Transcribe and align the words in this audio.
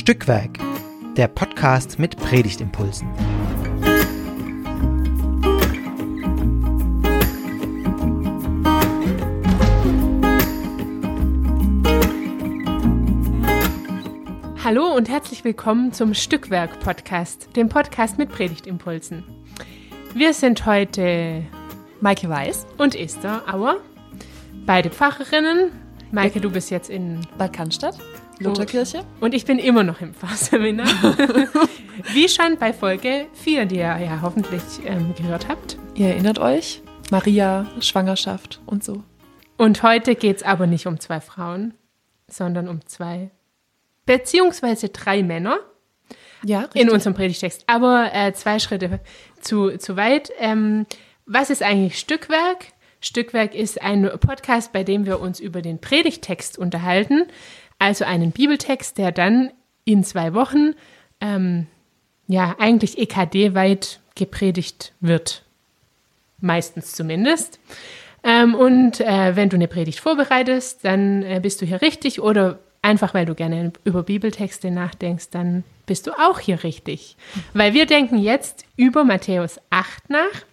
Stückwerk, 0.00 0.58
der 1.18 1.28
Podcast 1.28 1.98
mit 1.98 2.16
Predigtimpulsen. 2.16 3.06
Hallo 14.64 14.86
und 14.96 15.10
herzlich 15.10 15.44
willkommen 15.44 15.92
zum 15.92 16.14
Stückwerk-Podcast, 16.14 17.54
dem 17.54 17.68
Podcast 17.68 18.16
mit 18.16 18.30
Predigtimpulsen. 18.30 19.22
Wir 20.14 20.32
sind 20.32 20.64
heute 20.64 21.44
Maike 22.00 22.30
Weiß 22.30 22.66
und 22.78 22.94
Esther 22.94 23.42
Auer, 23.52 23.76
beide 24.64 24.88
Pfarrerinnen. 24.88 25.72
Maike, 26.10 26.40
du 26.40 26.50
bist 26.50 26.70
jetzt 26.70 26.88
in 26.88 27.20
Bad 27.36 27.52
Cannstatt, 27.52 27.98
Lutherkirche. 28.40 29.04
Und 29.20 29.34
ich 29.34 29.44
bin 29.44 29.58
immer 29.58 29.82
noch 29.82 30.00
im 30.00 30.14
Pfarrseminar. 30.14 30.86
Wie 32.14 32.28
schon 32.28 32.56
bei 32.58 32.72
Folge 32.72 33.26
4, 33.34 33.66
die 33.66 33.76
ihr 33.76 33.98
ja 33.98 34.20
hoffentlich 34.22 34.62
ähm, 34.86 35.14
gehört 35.14 35.48
habt. 35.48 35.76
Ihr 35.94 36.08
erinnert 36.08 36.38
euch? 36.38 36.82
Maria, 37.10 37.66
Schwangerschaft 37.80 38.60
und 38.64 38.82
so. 38.82 39.02
Und 39.58 39.82
heute 39.82 40.14
geht 40.14 40.38
es 40.38 40.42
aber 40.42 40.66
nicht 40.66 40.86
um 40.86 40.98
zwei 41.00 41.20
Frauen, 41.20 41.74
sondern 42.28 42.68
um 42.68 42.86
zwei, 42.86 43.30
beziehungsweise 44.06 44.88
drei 44.88 45.22
Männer. 45.22 45.58
Ja, 46.42 46.60
richtig. 46.60 46.80
in 46.80 46.90
unserem 46.90 47.12
Predigtext. 47.12 47.64
Aber 47.66 48.10
äh, 48.14 48.32
zwei 48.32 48.58
Schritte 48.58 49.00
zu, 49.40 49.76
zu 49.76 49.96
weit. 49.96 50.30
Ähm, 50.38 50.86
was 51.26 51.50
ist 51.50 51.62
eigentlich 51.62 51.98
Stückwerk? 51.98 52.68
Stückwerk 53.02 53.54
ist 53.54 53.80
ein 53.82 54.10
Podcast, 54.20 54.72
bei 54.72 54.84
dem 54.84 55.06
wir 55.06 55.20
uns 55.20 55.40
über 55.40 55.62
den 55.62 55.80
Predigtext 55.80 56.58
unterhalten. 56.58 57.26
Also 57.80 58.04
einen 58.04 58.30
Bibeltext, 58.30 58.98
der 58.98 59.10
dann 59.10 59.50
in 59.84 60.04
zwei 60.04 60.34
Wochen, 60.34 60.74
ähm, 61.20 61.66
ja, 62.28 62.54
eigentlich 62.58 62.98
EKD-weit 62.98 63.98
gepredigt 64.14 64.92
wird. 65.00 65.42
Meistens 66.40 66.92
zumindest. 66.92 67.58
Ähm, 68.22 68.54
und 68.54 69.00
äh, 69.00 69.34
wenn 69.34 69.48
du 69.48 69.56
eine 69.56 69.66
Predigt 69.66 69.98
vorbereitest, 69.98 70.84
dann 70.84 71.22
äh, 71.22 71.40
bist 71.42 71.62
du 71.62 71.66
hier 71.66 71.80
richtig 71.80 72.20
oder 72.20 72.58
einfach 72.82 73.14
weil 73.14 73.26
du 73.26 73.34
gerne 73.34 73.72
über 73.84 74.02
Bibeltexte 74.02 74.70
nachdenkst, 74.70 75.30
dann 75.30 75.64
bist 75.86 76.06
du 76.06 76.12
auch 76.12 76.38
hier 76.38 76.62
richtig. 76.62 77.16
Weil 77.54 77.72
wir 77.72 77.86
denken 77.86 78.18
jetzt 78.18 78.64
über 78.76 79.04
Matthäus 79.04 79.58
8 79.70 80.10
nach, 80.10 80.44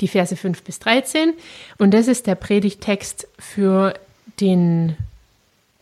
die 0.00 0.08
Verse 0.08 0.36
5 0.36 0.62
bis 0.62 0.78
13. 0.78 1.34
Und 1.76 1.92
das 1.92 2.08
ist 2.08 2.26
der 2.26 2.34
Predigtext 2.34 3.28
für 3.38 3.94
den 4.40 4.96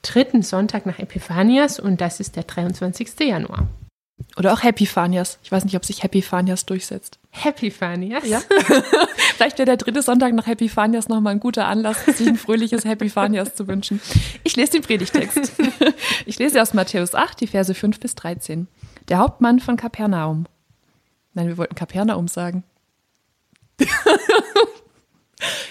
dritten 0.03 0.42
Sonntag 0.42 0.86
nach 0.86 0.98
Epiphanias 0.98 1.81
und 1.81 2.00
das 2.00 2.20
ist 2.20 2.36
der 2.36 2.45
23. 2.45 3.20
Januar. 3.20 3.69
Oder 4.36 4.53
auch 4.53 4.62
Happy 4.62 4.86
Fanias. 4.86 5.39
Ich 5.42 5.53
weiß 5.53 5.64
nicht, 5.64 5.77
ob 5.77 5.84
sich 5.84 6.03
Happy 6.03 6.22
Fanias 6.22 6.64
durchsetzt. 6.64 7.19
Happy 7.31 7.70
Fanias? 7.70 8.27
Ja. 8.27 8.41
Vielleicht 9.36 9.58
wäre 9.58 9.67
der 9.67 9.77
dritte 9.77 10.03
Sonntag 10.03 10.33
nach 10.33 10.47
Happy 10.47 10.69
Fanias 10.69 11.08
nochmal 11.08 11.34
ein 11.34 11.41
guter 11.41 11.67
Anlass, 11.67 12.05
sich 12.06 12.27
ein 12.27 12.36
fröhliches 12.36 12.84
Happy 12.84 13.08
Fanias 13.08 13.55
zu 13.55 13.67
wünschen. 13.67 14.00
Ich 14.45 14.56
lese 14.56 14.73
den 14.73 14.83
Predigtext. 14.83 15.53
Ich 16.25 16.39
lese 16.39 16.62
aus 16.62 16.73
Matthäus 16.73 17.14
8, 17.14 17.41
die 17.41 17.47
Verse 17.48 17.75
5 17.75 17.98
bis 17.98 18.14
13. 18.14 18.69
Der 19.08 19.19
Hauptmann 19.19 19.58
von 19.58 19.77
Kapernaum. 19.77 20.47
Nein, 21.34 21.48
wir 21.48 21.58
wollten 21.58 21.75
Kapernaum 21.75 22.28
sagen. 22.28 22.62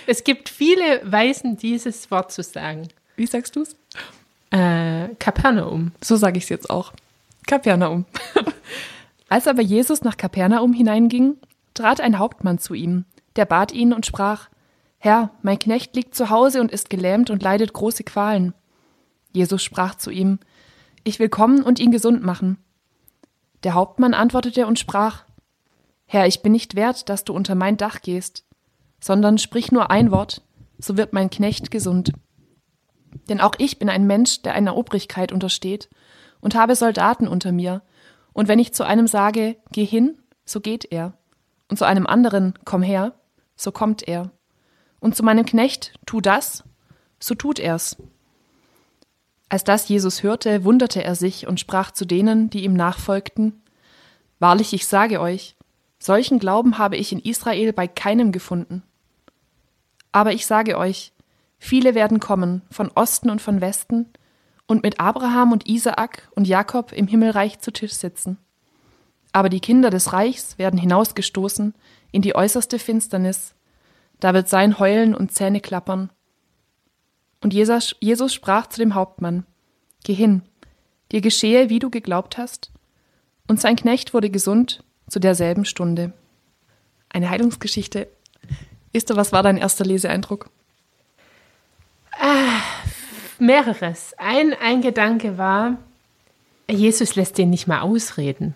Es 0.05 0.25
gibt 0.25 0.49
viele 0.49 1.01
Weisen, 1.09 1.55
dieses 1.55 2.11
Wort 2.11 2.33
zu 2.33 2.43
sagen. 2.43 2.89
Wie 3.15 3.25
sagst 3.25 3.55
du's? 3.55 3.77
Äh, 4.51 5.15
Kapernaum. 5.17 5.93
So 6.01 6.15
sage 6.15 6.37
ich 6.37 6.43
es 6.43 6.49
jetzt 6.49 6.69
auch. 6.69 6.93
Kapernaum. 7.47 8.05
Als 9.29 9.47
aber 9.47 9.61
Jesus 9.61 10.03
nach 10.03 10.17
Kapernaum 10.17 10.73
hineinging, 10.73 11.37
trat 11.73 12.01
ein 12.01 12.19
Hauptmann 12.19 12.59
zu 12.59 12.73
ihm, 12.73 13.05
der 13.37 13.45
bat 13.45 13.71
ihn 13.71 13.93
und 13.93 14.05
sprach, 14.05 14.49
Herr, 14.99 15.31
mein 15.41 15.57
Knecht 15.57 15.95
liegt 15.95 16.13
zu 16.15 16.29
Hause 16.29 16.61
und 16.61 16.71
ist 16.71 16.89
gelähmt 16.89 17.29
und 17.29 17.41
leidet 17.41 17.73
große 17.73 18.03
Qualen. 18.03 18.53
Jesus 19.33 19.63
sprach 19.63 19.95
zu 19.95 20.11
ihm, 20.11 20.39
Ich 21.03 21.17
will 21.17 21.29
kommen 21.29 21.63
und 21.63 21.79
ihn 21.79 21.91
gesund 21.91 22.23
machen. 22.23 22.57
Der 23.63 23.73
Hauptmann 23.73 24.13
antwortete 24.13 24.67
und 24.67 24.79
sprach, 24.79 25.23
Herr, 26.05 26.27
ich 26.27 26.41
bin 26.41 26.51
nicht 26.51 26.75
wert, 26.75 27.07
dass 27.07 27.23
du 27.23 27.33
unter 27.33 27.55
mein 27.55 27.77
Dach 27.77 28.01
gehst, 28.01 28.43
sondern 28.99 29.37
sprich 29.37 29.71
nur 29.71 29.89
ein 29.91 30.11
Wort, 30.11 30.41
so 30.77 30.97
wird 30.97 31.13
mein 31.13 31.29
Knecht 31.29 31.71
gesund. 31.71 32.11
Denn 33.29 33.41
auch 33.41 33.53
ich 33.57 33.79
bin 33.79 33.89
ein 33.89 34.07
Mensch, 34.07 34.41
der 34.41 34.53
einer 34.53 34.75
Obrigkeit 34.75 35.31
untersteht 35.31 35.89
und 36.39 36.55
habe 36.55 36.75
Soldaten 36.75 37.27
unter 37.27 37.51
mir. 37.51 37.81
Und 38.33 38.47
wenn 38.47 38.59
ich 38.59 38.73
zu 38.73 38.85
einem 38.85 39.07
sage, 39.07 39.57
geh 39.71 39.85
hin, 39.85 40.17
so 40.45 40.61
geht 40.61 40.85
er. 40.91 41.13
Und 41.69 41.77
zu 41.77 41.85
einem 41.85 42.07
anderen, 42.07 42.53
komm 42.65 42.83
her, 42.83 43.13
so 43.55 43.71
kommt 43.71 44.07
er. 44.07 44.31
Und 44.99 45.15
zu 45.15 45.23
meinem 45.23 45.45
Knecht, 45.45 45.93
tu 46.05 46.21
das, 46.21 46.63
so 47.19 47.35
tut 47.35 47.59
er's. 47.59 47.97
Als 49.49 49.63
das 49.63 49.89
Jesus 49.89 50.23
hörte, 50.23 50.63
wunderte 50.63 51.03
er 51.03 51.15
sich 51.15 51.47
und 51.47 51.59
sprach 51.59 51.91
zu 51.91 52.05
denen, 52.05 52.49
die 52.49 52.63
ihm 52.63 52.73
nachfolgten, 52.73 53.61
Wahrlich, 54.41 54.73
ich 54.73 54.87
sage 54.87 55.21
euch, 55.21 55.55
solchen 55.99 56.39
Glauben 56.39 56.79
habe 56.79 56.97
ich 56.97 57.11
in 57.11 57.19
Israel 57.19 57.73
bei 57.73 57.87
keinem 57.87 58.31
gefunden. 58.31 58.81
Aber 60.11 60.33
ich 60.33 60.47
sage 60.47 60.79
euch, 60.79 61.10
viele 61.61 61.93
werden 61.93 62.19
kommen, 62.19 62.63
von 62.71 62.89
Osten 62.95 63.29
und 63.29 63.41
von 63.41 63.61
Westen, 63.61 64.07
und 64.65 64.83
mit 64.83 64.99
Abraham 64.99 65.51
und 65.51 65.67
Isaak 65.67 66.29
und 66.35 66.47
Jakob 66.47 66.91
im 66.91 67.07
Himmelreich 67.07 67.59
zu 67.59 67.71
Tisch 67.71 67.93
sitzen. 67.93 68.37
Aber 69.31 69.49
die 69.49 69.59
Kinder 69.59 69.89
des 69.89 70.11
Reichs 70.11 70.57
werden 70.57 70.79
hinausgestoßen 70.79 71.73
in 72.11 72.21
die 72.21 72.35
äußerste 72.35 72.79
Finsternis, 72.79 73.53
da 74.19 74.33
wird 74.33 74.49
sein 74.49 74.79
Heulen 74.79 75.13
und 75.15 75.31
Zähne 75.33 75.61
klappern. 75.61 76.09
Und 77.41 77.53
Jesus, 77.53 77.95
Jesus 77.99 78.33
sprach 78.33 78.67
zu 78.67 78.79
dem 78.79 78.95
Hauptmann, 78.95 79.45
Geh 80.03 80.13
hin, 80.13 80.41
dir 81.11 81.21
geschehe, 81.21 81.69
wie 81.69 81.79
du 81.79 81.89
geglaubt 81.89 82.37
hast. 82.37 82.71
Und 83.47 83.61
sein 83.61 83.75
Knecht 83.75 84.13
wurde 84.13 84.29
gesund 84.29 84.83
zu 85.07 85.19
derselben 85.19 85.65
Stunde. 85.65 86.13
Eine 87.09 87.29
Heilungsgeschichte. 87.29 88.07
Esther, 88.93 89.15
was 89.15 89.31
war 89.31 89.43
dein 89.43 89.57
erster 89.57 89.85
Leseeindruck? 89.85 90.49
Ah, 92.19 92.61
mehreres. 93.39 94.13
Ein, 94.17 94.53
ein 94.61 94.81
Gedanke 94.81 95.37
war, 95.37 95.77
Jesus 96.69 97.15
lässt 97.15 97.37
den 97.37 97.49
nicht 97.49 97.67
mal 97.67 97.81
ausreden. 97.81 98.55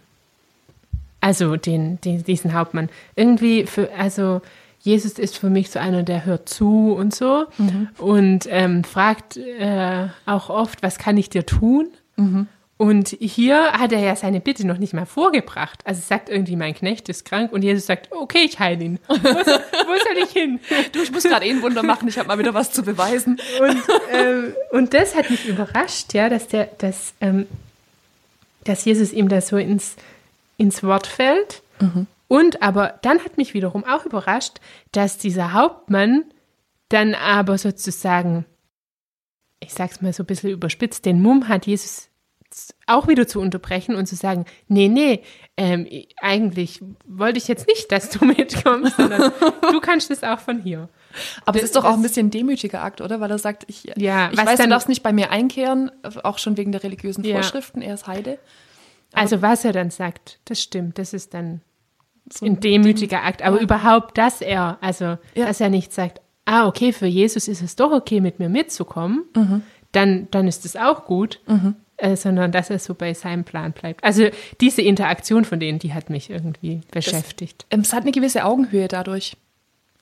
Also 1.22 1.56
den, 1.56 2.00
den, 2.02 2.24
diesen 2.24 2.54
Hauptmann. 2.54 2.90
Irgendwie 3.16 3.66
für, 3.66 3.92
also 3.94 4.42
Jesus 4.80 5.18
ist 5.18 5.38
für 5.38 5.50
mich 5.50 5.72
so 5.72 5.80
einer, 5.80 6.04
der 6.04 6.26
hört 6.26 6.48
zu 6.48 6.94
und 6.94 7.16
so 7.16 7.46
mhm. 7.58 7.90
und 7.98 8.48
ähm, 8.50 8.84
fragt 8.84 9.36
äh, 9.38 10.08
auch 10.28 10.50
oft, 10.50 10.84
was 10.84 11.00
kann 11.00 11.18
ich 11.18 11.30
dir 11.30 11.46
tun? 11.46 11.88
Mhm. 12.16 12.48
Und 12.78 13.10
hier 13.22 13.72
hat 13.72 13.94
er 13.94 14.00
ja 14.00 14.16
seine 14.18 14.42
Bitte 14.42 14.68
noch 14.68 14.78
nicht 14.78 14.94
mal 14.94 15.06
vorgebracht. 15.06 15.80
Also 15.86 16.02
sagt 16.02 16.28
irgendwie, 16.28 16.58
mein 16.58 16.74
Knecht 16.74 17.08
ist 17.08 17.24
krank 17.24 17.54
und 17.54 17.62
Jesus 17.62 17.86
sagt, 17.86 18.12
okay, 18.12 18.44
ich 18.44 18.60
heile 18.60 18.84
ihn. 18.84 19.00
Wo 19.08 19.16
soll, 19.16 19.24
wo 19.24 19.44
soll 19.44 20.24
ich 20.24 20.32
hin? 20.32 20.60
Du, 20.92 21.02
ich 21.02 21.12
muss 21.12 21.24
gerade 21.24 21.46
eh 21.46 21.52
ein 21.52 21.62
Wunder 21.62 21.84
machen, 21.84 22.10
ich 22.10 22.18
habe 22.18 22.28
mal 22.28 22.38
wieder 22.38 22.54
was 22.54 22.72
zu 22.72 22.84
beweisen. 22.84 23.40
Und, 23.62 23.84
ähm, 24.12 24.54
und 24.72 24.94
das 24.94 25.16
hat 25.16 25.30
mich 25.30 25.48
überrascht, 25.48 26.14
ja, 26.14 26.28
dass 26.28 26.50
der, 26.50 26.66
dass, 26.78 27.14
ähm, 27.22 27.48
dass 28.66 28.84
Jesus 28.84 29.14
ihm 29.14 29.30
da 29.30 29.40
so 29.40 29.56
ins, 29.56 29.96
ins 30.58 30.84
Wort 30.84 31.08
fällt. 31.08 31.62
Mhm. 31.80 32.08
Und 32.28 32.62
aber 32.62 33.00
dann 33.04 33.24
hat 33.24 33.38
mich 33.38 33.54
wiederum 33.54 33.86
auch 33.86 34.06
überrascht, 34.06 34.60
dass 34.92 35.18
dieser 35.18 35.54
Hauptmann 35.54 36.26
dann 36.90 37.14
aber 37.14 37.58
sozusagen, 37.58 38.44
ich 39.62 39.74
sag's 39.74 40.02
mal 40.02 40.12
so 40.12 40.24
ein 40.24 40.28
bisschen 40.28 40.50
überspitzt, 40.50 41.06
den 41.06 41.22
Mumm 41.22 41.48
hat, 41.48 41.68
Jesus 41.68 42.10
auch 42.88 43.08
wieder 43.08 43.28
zu 43.28 43.40
unterbrechen 43.40 43.96
und 43.96 44.06
zu 44.06 44.16
sagen, 44.16 44.46
nee, 44.68 44.88
nee, 44.88 45.22
ähm, 45.58 45.88
eigentlich 46.22 46.82
wollte 47.08 47.38
ich 47.38 47.48
jetzt 47.48 47.68
nicht, 47.68 47.92
dass 47.92 48.10
du 48.10 48.26
mitkommst, 48.26 48.98
sondern 48.98 49.32
du 49.72 49.80
kannst 49.80 50.12
es 50.12 50.24
auch 50.24 50.40
von 50.40 50.62
hier. 50.62 50.90
Aber 51.46 51.58
es 51.58 51.66
ist 51.66 51.76
doch 51.76 51.86
auch 51.86 51.94
ein 51.94 52.02
bisschen 52.02 52.28
ein 52.28 52.32
demütiger 52.32 52.84
Akt, 52.84 53.02
oder? 53.02 53.20
Weil 53.20 53.32
er 53.32 53.40
sagt, 53.40 53.64
ich, 53.68 53.84
ja, 53.96 54.30
ich 54.32 54.38
weiß, 54.38 54.58
dann, 54.58 54.70
du 54.70 54.76
darfst 54.76 54.90
nicht 54.90 55.04
bei 55.04 55.14
mir 55.14 55.32
einkehren, 55.32 55.92
auch 56.24 56.38
schon 56.38 56.58
wegen 56.58 56.72
der 56.72 56.84
religiösen 56.84 57.24
ja. 57.24 57.36
Vorschriften, 57.36 57.82
er 57.82 57.96
ist 57.96 58.08
Heide. 58.08 58.38
Aber 59.12 59.22
also 59.22 59.42
was 59.42 59.66
er 59.66 59.72
dann 59.72 59.92
sagt, 59.92 60.40
das 60.46 60.62
stimmt, 60.62 60.98
das 60.98 61.14
ist 61.14 61.34
dann 61.34 61.62
so 62.32 62.46
ein 62.46 62.60
demütiger 62.60 63.24
Akt. 63.24 63.44
Aber 63.44 63.58
ja. 63.58 63.64
überhaupt, 63.64 64.18
dass 64.18 64.42
er, 64.42 64.78
also 64.82 65.18
dass 65.36 65.62
er 65.62 65.70
nicht 65.70 65.94
sagt, 65.94 66.22
ah, 66.46 66.68
okay, 66.68 66.92
für 66.92 67.08
Jesus 67.08 67.48
ist 67.48 67.62
es 67.62 67.76
doch 67.76 67.92
okay, 67.92 68.20
mit 68.20 68.40
mir 68.40 68.50
mitzukommen, 68.50 69.24
mhm. 69.36 69.64
dann, 69.92 70.28
dann 70.32 70.48
ist 70.48 70.66
es 70.66 70.76
auch 70.76 71.06
gut. 71.06 71.40
Mhm 71.48 71.76
äh, 71.98 72.16
sondern 72.16 72.52
dass 72.52 72.70
er 72.70 72.80
so 72.80 72.94
bei 72.94 73.14
seinem 73.14 73.44
Plan 73.44 73.72
bleibt. 73.72 74.04
Also 74.04 74.28
diese 74.62 74.82
Interaktion 74.82 75.46
von 75.46 75.60
denen, 75.60 75.80
die 75.80 75.94
hat 75.94 76.10
mich 76.10 76.30
irgendwie 76.30 76.82
beschäftigt. 76.92 77.66
Das, 77.70 77.78
ähm, 77.78 77.82
es 77.82 77.94
hat 77.94 78.04
eine 78.04 78.12
gewisse 78.12 78.46
Augenhöhe 78.46 78.88
dadurch. 78.88 79.38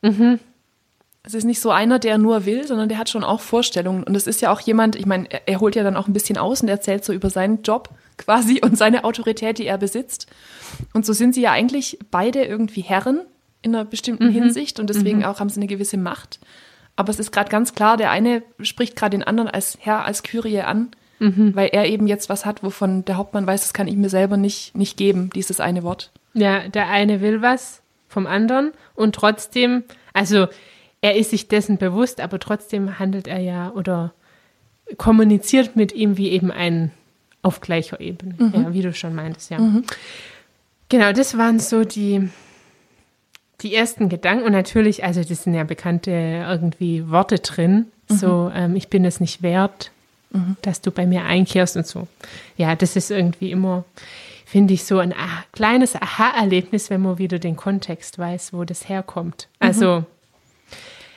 Mhm. 0.01 0.39
Es 1.25 1.33
ist 1.33 1.45
nicht 1.45 1.61
so 1.61 1.71
einer, 1.71 1.99
der 1.99 2.17
nur 2.17 2.45
will, 2.45 2.67
sondern 2.67 2.89
der 2.89 2.97
hat 2.97 3.09
schon 3.09 3.23
auch 3.23 3.39
Vorstellungen. 3.39 4.03
Und 4.03 4.15
es 4.15 4.27
ist 4.27 4.41
ja 4.41 4.51
auch 4.51 4.59
jemand, 4.59 4.97
ich 4.97 5.05
meine, 5.05 5.31
er, 5.31 5.47
er 5.47 5.59
holt 5.61 5.75
ja 5.75 5.83
dann 5.83 5.95
auch 5.95 6.07
ein 6.07 6.13
bisschen 6.13 6.37
aus 6.37 6.61
und 6.61 6.67
erzählt 6.67 7.05
so 7.05 7.13
über 7.13 7.29
seinen 7.29 7.61
Job 7.61 7.89
quasi 8.17 8.59
und 8.61 8.77
seine 8.77 9.03
Autorität, 9.05 9.57
die 9.57 9.65
er 9.65 9.77
besitzt. 9.77 10.27
Und 10.93 11.05
so 11.05 11.13
sind 11.13 11.33
sie 11.33 11.41
ja 11.41 11.51
eigentlich 11.51 11.99
beide 12.11 12.43
irgendwie 12.43 12.81
Herren 12.81 13.21
in 13.61 13.73
einer 13.73 13.85
bestimmten 13.85 14.27
Mhm. 14.27 14.33
Hinsicht 14.33 14.79
und 14.79 14.89
deswegen 14.89 15.23
auch 15.23 15.39
haben 15.39 15.49
sie 15.49 15.59
eine 15.59 15.67
gewisse 15.67 15.97
Macht. 15.97 16.39
Aber 16.97 17.09
es 17.09 17.19
ist 17.19 17.31
gerade 17.31 17.49
ganz 17.49 17.73
klar, 17.73 17.95
der 17.95 18.11
eine 18.11 18.43
spricht 18.59 18.95
gerade 18.95 19.17
den 19.17 19.23
anderen 19.23 19.49
als 19.49 19.77
Herr, 19.79 20.03
als 20.05 20.21
Kyrie 20.23 20.61
an, 20.61 20.91
Mhm. 21.19 21.55
weil 21.55 21.69
er 21.71 21.87
eben 21.87 22.07
jetzt 22.07 22.29
was 22.29 22.45
hat, 22.45 22.63
wovon 22.63 23.05
der 23.05 23.17
Hauptmann 23.17 23.47
weiß, 23.47 23.61
das 23.61 23.73
kann 23.73 23.87
ich 23.87 23.95
mir 23.95 24.09
selber 24.09 24.37
nicht, 24.37 24.75
nicht 24.75 24.97
geben, 24.97 25.29
dieses 25.33 25.59
eine 25.59 25.83
Wort. 25.83 26.11
Ja, 26.33 26.67
der 26.67 26.89
eine 26.89 27.21
will 27.21 27.41
was 27.41 27.81
vom 28.07 28.27
anderen 28.27 28.71
und 28.95 29.15
trotzdem, 29.15 29.83
also 30.13 30.47
er 31.01 31.15
ist 31.15 31.31
sich 31.31 31.47
dessen 31.47 31.77
bewusst, 31.77 32.21
aber 32.21 32.39
trotzdem 32.39 32.99
handelt 32.99 33.27
er 33.27 33.39
ja 33.39 33.71
oder 33.71 34.13
kommuniziert 34.97 35.75
mit 35.75 35.93
ihm 35.93 36.17
wie 36.17 36.29
eben 36.29 36.51
ein 36.51 36.91
auf 37.41 37.61
gleicher 37.61 37.99
Ebene. 37.99 38.35
Ja, 38.53 38.73
wie 38.73 38.81
du 38.81 38.93
schon 38.93 39.13
meintest, 39.13 39.51
ja. 39.51 39.59
Genau, 40.89 41.11
das 41.11 41.37
waren 41.37 41.59
so 41.59 41.83
die, 41.83 42.29
die 43.61 43.73
ersten 43.73 44.09
Gedanken. 44.09 44.45
Und 44.45 44.51
natürlich, 44.51 45.03
also 45.03 45.23
das 45.23 45.43
sind 45.43 45.53
ja 45.53 45.63
bekannte 45.63 46.11
irgendwie 46.11 47.09
Worte 47.09 47.39
drin. 47.39 47.87
So, 48.07 48.51
ähm, 48.53 48.75
ich 48.75 48.89
bin 48.89 49.03
es 49.05 49.19
nicht 49.19 49.41
wert, 49.41 49.91
dass 50.61 50.81
du 50.81 50.91
bei 50.91 51.05
mir 51.05 51.23
einkehrst 51.25 51.77
und 51.77 51.85
so. 51.87 52.07
Ja, 52.57 52.75
das 52.75 52.95
ist 52.95 53.11
irgendwie 53.11 53.51
immer, 53.51 53.83
finde 54.45 54.73
ich, 54.73 54.83
so 54.83 54.99
ein 54.99 55.13
ah, 55.13 55.43
kleines 55.51 55.95
Aha-Erlebnis, 55.95 56.89
wenn 56.89 57.01
man 57.01 57.17
wieder 57.19 57.39
den 57.39 57.55
Kontext 57.55 58.17
weiß, 58.17 58.53
wo 58.53 58.63
das 58.63 58.89
herkommt. 58.89 59.47
Also, 59.59 60.05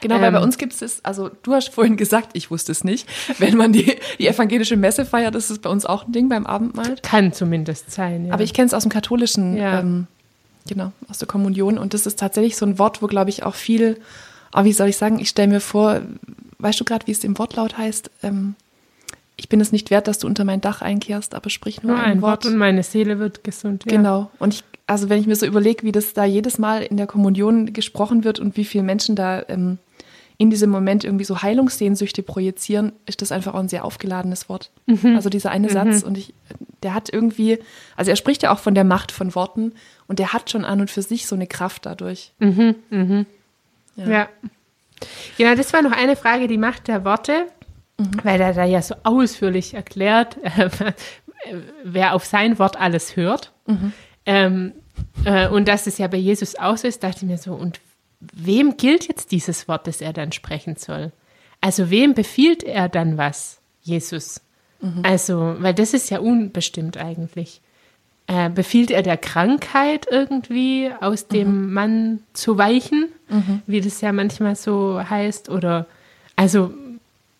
Genau, 0.02 0.20
weil 0.20 0.30
bei 0.30 0.38
Ähm. 0.38 0.44
uns 0.44 0.58
gibt 0.58 0.80
es, 0.80 1.02
also 1.04 1.30
du 1.42 1.54
hast 1.54 1.70
vorhin 1.70 1.96
gesagt, 1.96 2.30
ich 2.34 2.50
wusste 2.50 2.70
es 2.70 2.84
nicht, 2.84 3.08
wenn 3.38 3.56
man 3.56 3.72
die, 3.72 3.96
die 4.18 4.28
evangelische 4.28 4.76
Messe 4.76 5.06
feiert, 5.06 5.34
ist 5.34 5.48
es 5.50 5.58
bei 5.58 5.70
uns 5.70 5.86
auch 5.86 6.06
ein 6.06 6.12
Ding 6.12 6.28
beim 6.28 6.46
Abendmahl. 6.46 6.96
kann 7.02 7.32
zumindest 7.32 7.90
sein. 7.90 8.26
Ja. 8.26 8.34
Aber 8.34 8.42
ich 8.42 8.52
kenne 8.52 8.66
es 8.66 8.74
aus 8.74 8.82
dem 8.82 8.92
katholischen, 8.92 9.56
Ja. 9.56 9.80
ähm, 9.80 10.06
genau, 10.68 10.92
aus 11.08 11.18
der 11.18 11.26
Kommunion. 11.26 11.78
Und 11.78 11.94
das 11.94 12.06
ist 12.06 12.18
tatsächlich 12.20 12.56
so 12.58 12.66
ein 12.66 12.78
Wort, 12.78 13.00
wo, 13.00 13.06
glaube 13.06 13.30
ich, 13.30 13.42
auch 13.44 13.54
viel, 13.54 13.98
aber 14.52 14.66
wie 14.66 14.72
soll 14.74 14.88
ich 14.88 14.98
sagen, 14.98 15.18
ich 15.18 15.30
stelle 15.30 15.48
mir 15.48 15.60
vor, 15.60 16.02
weißt 16.58 16.78
du 16.78 16.84
gerade, 16.84 17.06
wie 17.06 17.12
es 17.12 17.24
im 17.24 17.36
Wortlaut 17.38 17.78
heißt? 17.78 18.10
Ähm, 18.22 18.54
ich 19.36 19.48
bin 19.48 19.60
es 19.60 19.72
nicht 19.72 19.90
wert, 19.90 20.08
dass 20.08 20.18
du 20.18 20.26
unter 20.26 20.44
mein 20.44 20.60
Dach 20.60 20.82
einkehrst, 20.82 21.34
aber 21.34 21.50
sprich 21.50 21.82
nur, 21.82 21.96
nur 21.96 22.02
ein 22.02 22.22
Wort 22.22 22.46
und 22.46 22.56
meine 22.56 22.82
Seele 22.82 23.18
wird 23.18 23.44
gesund. 23.44 23.84
Ja. 23.84 23.96
Genau. 23.96 24.30
Und 24.38 24.54
ich, 24.54 24.64
also 24.86 25.08
wenn 25.08 25.20
ich 25.20 25.26
mir 25.26 25.36
so 25.36 25.46
überlege, 25.46 25.82
wie 25.82 25.92
das 25.92 26.14
da 26.14 26.24
jedes 26.24 26.58
Mal 26.58 26.82
in 26.82 26.96
der 26.96 27.06
Kommunion 27.06 27.72
gesprochen 27.72 28.24
wird 28.24 28.38
und 28.38 28.56
wie 28.56 28.64
viele 28.64 28.84
Menschen 28.84 29.14
da 29.14 29.42
ähm, 29.48 29.78
in 30.38 30.50
diesem 30.50 30.70
Moment 30.70 31.04
irgendwie 31.04 31.24
so 31.24 31.42
Heilungssehnsüchte 31.42 32.22
projizieren, 32.22 32.92
ist 33.06 33.22
das 33.22 33.32
einfach 33.32 33.54
auch 33.54 33.58
ein 33.58 33.68
sehr 33.68 33.84
aufgeladenes 33.84 34.48
Wort. 34.48 34.70
Also 35.16 35.30
dieser 35.30 35.50
eine 35.50 35.70
Satz 35.70 36.02
und 36.02 36.18
ich, 36.18 36.34
der 36.82 36.92
hat 36.92 37.10
irgendwie, 37.10 37.58
also 37.96 38.10
er 38.10 38.16
spricht 38.16 38.42
ja 38.42 38.52
auch 38.52 38.58
von 38.58 38.74
der 38.74 38.84
Macht 38.84 39.12
von 39.12 39.34
Worten 39.34 39.72
und 40.08 40.18
der 40.18 40.34
hat 40.34 40.50
schon 40.50 40.64
an 40.64 40.80
und 40.80 40.90
für 40.90 41.00
sich 41.02 41.26
so 41.26 41.34
eine 41.34 41.46
Kraft 41.46 41.86
dadurch. 41.86 42.32
Ja. 43.96 44.28
Genau, 45.38 45.54
das 45.54 45.72
war 45.72 45.82
noch 45.82 45.92
eine 45.92 46.16
Frage, 46.16 46.48
die 46.48 46.58
Macht 46.58 46.88
der 46.88 47.04
Worte, 47.04 47.46
weil 48.22 48.40
er 48.40 48.52
da 48.52 48.64
ja 48.64 48.82
so 48.82 48.94
ausführlich 49.04 49.74
erklärt, 49.74 50.36
äh, 50.42 50.70
wer 51.84 52.14
auf 52.14 52.24
sein 52.24 52.58
Wort 52.58 52.78
alles 52.78 53.16
hört. 53.16 53.52
Ähm, 54.26 54.72
äh, 55.24 55.48
und 55.48 55.68
dass 55.68 55.86
es 55.86 55.98
ja 55.98 56.06
bei 56.08 56.16
Jesus 56.16 56.56
auch 56.56 56.76
so 56.76 56.88
ist, 56.88 57.02
dachte 57.02 57.18
ich 57.18 57.30
mir 57.30 57.38
so, 57.38 57.54
und 57.54 57.80
wem 58.20 58.76
gilt 58.76 59.08
jetzt 59.08 59.32
dieses 59.32 59.68
Wort, 59.68 59.86
das 59.86 60.00
er 60.00 60.12
dann 60.12 60.32
sprechen 60.32 60.76
soll? 60.76 61.12
Also 61.60 61.90
wem 61.90 62.14
befiehlt 62.14 62.62
er 62.62 62.88
dann 62.88 63.18
was, 63.18 63.60
Jesus? 63.82 64.40
Also, 65.02 65.56
weil 65.58 65.74
das 65.74 65.94
ist 65.94 66.10
ja 66.10 66.18
unbestimmt 66.18 66.96
eigentlich. 66.98 67.60
Äh, 68.26 68.50
befiehlt 68.50 68.90
er 68.90 69.02
der 69.02 69.16
Krankheit 69.16 70.06
irgendwie 70.10 70.90
aus 71.00 71.28
dem 71.28 71.72
Mann 71.72 72.20
zu 72.32 72.58
weichen, 72.58 73.08
wie 73.66 73.80
das 73.80 74.00
ja 74.00 74.12
manchmal 74.12 74.56
so 74.56 75.00
heißt? 75.08 75.48
Oder 75.48 75.86
also 76.34 76.74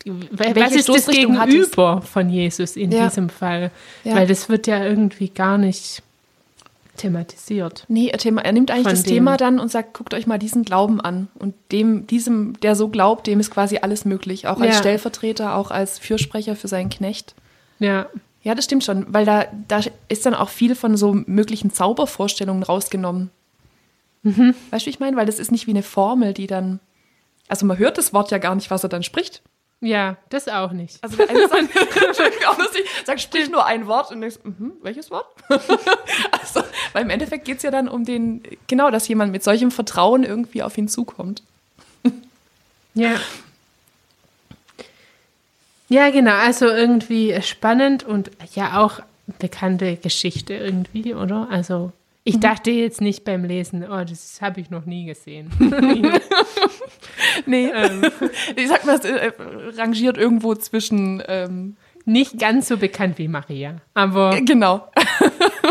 w- 0.06 0.26
was 0.31 0.55
Welche 0.55 0.79
ist 0.79 0.88
das? 0.88 1.06
Gegenüber 1.06 2.00
von 2.03 2.29
Jesus 2.31 2.76
in 2.76 2.91
Ja. 2.93 3.06
diesem 3.08 3.29
Fall? 3.29 3.70
Ja. 4.05 4.14
Weil 4.14 4.26
das 4.26 4.49
wird 4.49 4.67
ja 4.67 4.82
irgendwie 4.85 5.29
gar 5.29 5.58
nicht 5.58 6.03
thematisiert. 6.97 7.85
Nee, 7.88 8.08
er, 8.08 8.19
Thema, 8.19 8.43
er 8.43 8.53
nimmt 8.53 8.70
eigentlich 8.70 8.87
das 8.87 9.03
dem- 9.03 9.14
Thema 9.14 9.37
dann 9.37 9.61
und 9.61 9.70
sagt, 9.70 9.93
guckt 9.94 10.14
euch 10.14 10.26
mal 10.26 10.38
diesen 10.38 10.62
Glauben 10.64 11.00
an. 11.00 11.29
Und 11.38 11.55
dem, 11.70 12.06
diesem, 12.06 12.58
der 12.61 12.75
so 12.75 12.88
glaubt, 12.88 13.26
dem 13.26 13.38
ist 13.41 13.50
quasi 13.50 13.79
alles 13.82 14.05
möglich. 14.06 14.47
Auch 14.49 14.61
als 14.61 14.75
Ja. 14.76 14.81
Stellvertreter, 14.81 15.56
auch 15.56 15.70
als 15.70 15.99
Fürsprecher 15.99 16.56
für 16.56 16.69
seinen 16.69 16.88
Knecht. 16.91 17.35
Ja, 17.79 18.06
Ja, 18.43 18.55
das 18.55 18.64
stimmt 18.67 18.85
schon, 18.85 19.06
weil 19.12 19.25
da, 19.26 19.47
da 19.67 19.81
ist 20.08 20.25
dann 20.25 20.32
auch 20.35 20.50
viel 20.50 20.76
von 20.76 20.97
so 20.97 21.12
möglichen 21.26 21.73
Zaubervorstellungen 21.73 22.62
rausgenommen. 22.62 23.31
Mhm. 24.23 24.55
Weißt 24.70 24.85
du, 24.85 24.87
wie 24.87 24.91
ich 24.91 25.00
meine? 25.00 25.17
Weil 25.17 25.26
das 25.26 25.41
ist 25.41 25.50
nicht 25.50 25.67
wie 25.67 25.73
eine 25.73 25.82
Formel, 25.82 26.32
die 26.32 26.47
dann. 26.47 26.79
Also 27.49 27.67
man 27.67 27.76
hört 27.76 27.99
das 27.99 28.12
Wort 28.12 28.31
ja 28.31 28.38
gar 28.38 28.55
nicht, 28.55 28.70
was 28.70 28.85
er 28.85 28.88
dann 28.88 29.03
spricht. 29.03 29.43
Ja, 29.81 30.17
das 30.31 30.49
auch 30.49 30.73
nicht. 30.73 31.02
Also 31.02 31.17
der 31.17 31.28
eine 31.28 31.49
sagt, 31.49 31.75
auch 32.49 32.58
lustig, 32.58 32.84
sagt, 33.05 33.20
sprich 33.20 33.50
nur 33.50 33.64
ein 33.67 33.87
Wort 33.87 34.11
und 34.11 34.20
denkst, 34.20 34.38
mhm, 34.43 34.73
welches 34.82 35.11
Wort? 35.11 35.26
also, 35.49 36.62
weil 36.93 37.02
im 37.02 37.11
Endeffekt 37.11 37.44
geht 37.44 37.58
es 37.58 37.62
ja 37.62 37.70
dann 37.70 37.88
um 37.88 38.05
den, 38.05 38.43
genau, 38.67 38.90
dass 38.90 39.06
jemand 39.08 39.32
mit 39.32 39.44
solchem 39.44 39.70
Vertrauen 39.70 40.25
irgendwie 40.25 40.62
auf 40.62 40.76
ihn 40.78 40.88
zukommt. 40.88 41.43
Ja. 42.94 43.20
Ja, 45.88 46.11
genau. 46.11 46.34
Also 46.34 46.67
irgendwie 46.67 47.40
spannend 47.43 48.02
und 48.02 48.31
ja 48.55 48.81
auch 48.81 49.00
bekannte 49.38 49.96
Geschichte 49.96 50.55
irgendwie, 50.55 51.14
oder? 51.14 51.49
Also 51.50 51.93
ich 52.26 52.40
dachte 52.40 52.73
jetzt 52.73 53.00
nicht 53.00 53.25
beim 53.25 53.44
Lesen, 53.44 53.84
oh, 53.84 54.05
das 54.05 54.43
habe 54.43 54.61
ich 54.61 54.69
noch 54.69 54.84
nie 54.84 55.06
gesehen. 55.06 55.50
Nee, 57.46 57.70
ich 58.56 58.69
sag 58.69 58.84
mal, 58.84 58.96
es 58.96 59.05
äh, 59.05 59.32
rangiert 59.76 60.19
irgendwo 60.19 60.55
zwischen, 60.55 61.23
ähm, 61.28 61.76
nicht 62.05 62.38
ganz 62.38 62.69
so 62.69 62.76
bekannt 62.76 63.19
wie 63.19 63.28
Maria, 63.28 63.76
aber 63.94 64.40
genau. 64.43 64.88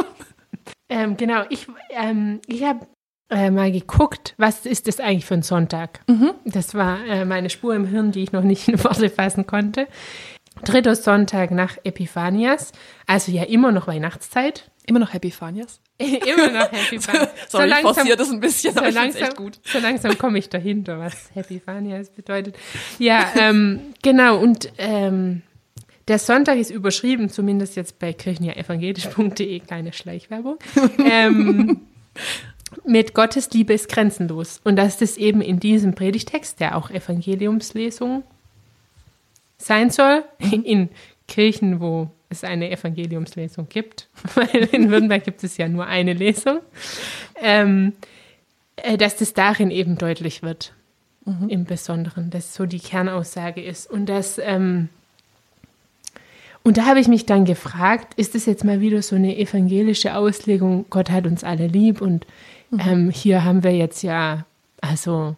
ähm, 0.90 1.18
genau. 1.18 1.44
Ich 1.50 1.68
ähm, 1.92 2.40
ich 2.48 2.64
habe 2.64 2.88
äh, 3.30 3.52
mal 3.52 3.72
geguckt, 3.72 4.34
was 4.38 4.66
ist 4.66 4.88
das 4.88 5.00
eigentlich 5.00 5.26
für 5.26 5.36
ein 5.36 5.44
Sonntag? 5.44 6.02
Das 6.46 6.76
war 6.76 7.04
äh, 7.06 7.26
meine 7.26 7.50
Spur 7.50 7.76
im 7.76 7.88
Hirn, 7.88 8.12
die 8.12 8.24
ich 8.24 8.32
noch 8.32 8.44
nicht 8.44 8.68
in 8.68 8.84
Worte 8.84 9.10
fassen 9.10 9.48
konnte. 9.48 9.88
Dritter 10.64 10.96
Sonntag 10.96 11.52
nach 11.52 11.78
Epiphanias, 11.84 12.72
also 13.08 13.32
ja 13.32 13.44
immer 13.44 13.72
noch 13.72 13.88
Weihnachtszeit. 13.88 14.70
Immer 14.88 15.00
noch 15.00 15.14
Happy 15.14 15.32
Fanias. 15.32 15.80
Immer 15.98 16.52
noch 16.52 16.72
Happy 16.72 17.00
Fun. 17.02 17.28
Sorry, 17.50 17.70
ich 17.70 17.76
forciere 17.78 18.18
das 18.18 18.30
ein 18.30 18.40
bisschen, 18.40 18.74
so 18.74 18.80
aber 18.80 18.90
ich 18.90 18.96
langsam, 18.96 19.24
echt 19.24 19.36
gut. 19.36 19.60
so 19.64 19.80
langsam 19.80 20.18
komme 20.18 20.38
ich 20.38 20.50
dahinter, 20.50 21.00
was 21.00 21.32
Funias 21.66 22.10
bedeutet. 22.12 22.56
Ja, 23.00 23.32
ähm, 23.36 23.80
genau. 24.04 24.38
Und 24.38 24.72
ähm, 24.78 25.42
der 26.08 26.20
Sonntag 26.20 26.58
ist 26.58 26.70
überschrieben, 26.70 27.30
zumindest 27.30 27.76
jetzt 27.76 27.98
bei 27.98 28.14
kirchenjaevangelisch.de, 28.14 29.60
kleine 29.62 29.92
Schleichwerbung, 29.92 30.58
ähm, 31.04 31.82
mit 32.84 33.16
Gottes 33.16 33.50
Liebe 33.52 33.74
ist 33.74 33.90
grenzenlos. 33.90 34.60
Und 34.64 34.76
das 34.98 35.18
eben 35.18 35.42
in 35.42 35.60
diesem 35.60 35.96
Predigtext, 35.96 36.60
der 36.60 36.78
auch 36.78 36.92
Evangeliumslesung 36.92 38.24
sein 39.58 39.90
soll, 39.90 40.24
in 40.40 40.90
Kirchen, 41.28 41.80
wo 41.80 42.10
es 42.30 42.44
eine 42.44 42.72
Evangeliumslesung 42.72 43.68
gibt, 43.70 44.08
weil 44.36 44.70
in 44.72 44.90
Württemberg 44.90 45.24
gibt 45.24 45.44
es 45.44 45.58
ja 45.58 45.68
nur 45.68 45.86
eine 45.86 46.14
Lesung, 46.14 46.60
ähm, 47.42 47.94
äh, 48.76 48.98
dass 48.98 49.18
das 49.18 49.34
darin 49.34 49.72
eben 49.72 49.98
deutlich 49.98 50.44
wird, 50.44 50.74
im 51.48 51.66
Besonderen, 51.66 52.30
dass 52.30 52.54
so 52.54 52.68
die 52.68 52.80
Kernaussage 52.80 53.60
ist. 53.60 53.90
Und 53.90 54.06
das, 54.06 54.38
ähm, 54.38 54.90
und 56.62 56.78
da 56.78 56.86
habe 56.86 57.00
ich 57.00 57.08
mich 57.08 57.26
dann 57.26 57.46
gefragt, 57.46 58.14
ist 58.16 58.36
das 58.36 58.46
jetzt 58.46 58.64
mal 58.64 58.80
wieder 58.80 59.02
so 59.02 59.16
eine 59.16 59.36
evangelische 59.36 60.16
Auslegung, 60.16 60.86
Gott 60.92 61.10
hat 61.10 61.26
uns 61.26 61.44
alle 61.44 61.66
lieb 61.66 62.00
und 62.00 62.28
ähm, 62.78 63.10
hier 63.10 63.44
haben 63.44 63.64
wir 63.64 63.76
jetzt 63.76 64.04
ja, 64.04 64.46
also 64.82 65.36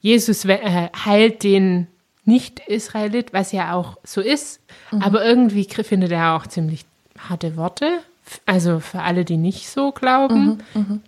Jesus 0.00 0.44
äh, 0.44 0.88
heilt 1.04 1.44
den 1.44 1.86
Nicht-Israelit, 2.24 3.32
was 3.32 3.52
ja 3.52 3.74
auch 3.74 3.98
so 4.04 4.20
ist, 4.20 4.60
aber 5.00 5.24
irgendwie 5.24 5.64
findet 5.64 6.12
er 6.12 6.36
auch 6.36 6.46
ziemlich 6.46 6.84
harte 7.18 7.56
Worte. 7.56 8.00
Also 8.46 8.80
für 8.80 9.02
alle, 9.02 9.24
die 9.26 9.36
nicht 9.36 9.68
so 9.68 9.92
glauben, 9.92 10.62